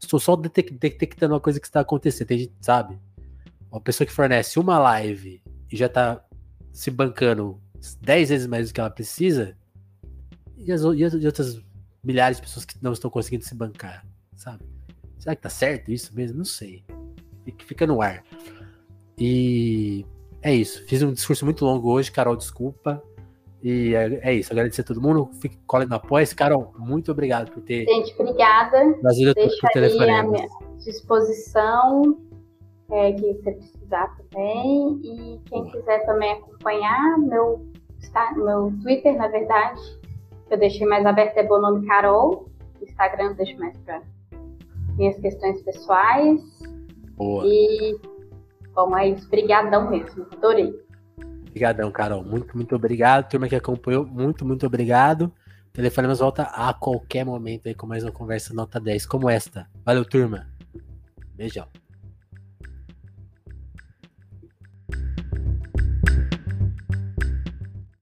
[0.00, 2.26] estou só detectando uma coisa que está acontecendo.
[2.26, 2.98] Tem gente, sabe?
[3.70, 6.24] Uma pessoa que fornece uma live e já tá
[6.72, 7.60] se bancando
[8.00, 9.58] 10 vezes mais do que ela precisa,
[10.56, 11.60] e as, e as outras
[12.02, 14.64] milhares de pessoas que não estão conseguindo se bancar, sabe?
[15.18, 16.38] Será que tá certo isso mesmo?
[16.38, 16.82] Não sei.
[17.66, 18.24] Fica no ar.
[19.18, 20.06] E
[20.40, 20.82] é isso.
[20.86, 23.02] Fiz um discurso muito longo hoje, Carol, desculpa.
[23.62, 24.52] E é, é isso.
[24.52, 25.30] Agradecer a todo mundo.
[25.40, 26.26] Fique colhe no apoio.
[26.36, 27.84] Carol, muito obrigado por ter.
[27.84, 28.94] Gente, obrigada.
[29.00, 30.46] Trazido Deixa à minha
[30.78, 32.18] disposição
[32.90, 35.00] é, que você precisar também.
[35.02, 37.66] E quem quiser também acompanhar, meu,
[38.36, 39.80] meu Twitter, na verdade,
[40.50, 42.48] eu deixei mais aberto, é Bonome Carol.
[42.80, 44.02] Instagram eu deixo mais para
[44.96, 46.40] minhas questões pessoais.
[47.16, 47.44] Boa.
[47.46, 47.96] E,
[48.74, 49.26] bom, é isso.
[49.26, 50.26] Obrigadão mesmo.
[50.32, 50.87] Adorei.
[51.58, 52.22] Obrigadão, Carol.
[52.22, 53.28] Muito, muito obrigado.
[53.28, 55.32] Turma que acompanhou, muito, muito obrigado.
[55.72, 59.68] Telefonemos volta a qualquer momento aí com mais uma conversa nota 10 como esta.
[59.84, 60.46] Valeu, turma.
[61.34, 61.66] Beijão.